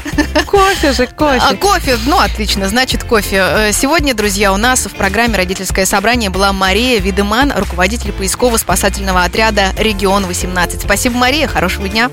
Кофе 0.45 0.93
же, 0.93 1.07
кофе. 1.07 1.41
А, 1.41 1.53
кофе, 1.55 1.97
ну, 2.05 2.17
отлично, 2.17 2.69
значит, 2.69 3.03
кофе. 3.03 3.37
Э, 3.39 3.71
сегодня, 3.73 4.13
друзья, 4.13 4.53
у 4.53 4.57
нас 4.57 4.85
в 4.85 4.91
программе 4.91 5.35
«Родительское 5.35 5.85
собрание» 5.85 6.29
была 6.29 6.53
Мария 6.53 7.01
Видеман, 7.01 7.51
руководитель 7.53 8.11
поисково-спасательного 8.11 8.84
спасательного 8.85 9.23
отряда 9.23 9.73
«Регион-18». 9.77 10.81
Спасибо, 10.83 11.17
Мария. 11.17 11.47
Хорошего 11.47 11.89
дня. 11.89 12.11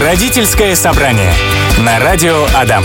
Родительское 0.00 0.74
собрание 0.74 1.32
на 1.78 2.00
радио 2.00 2.48
Адам. 2.52 2.84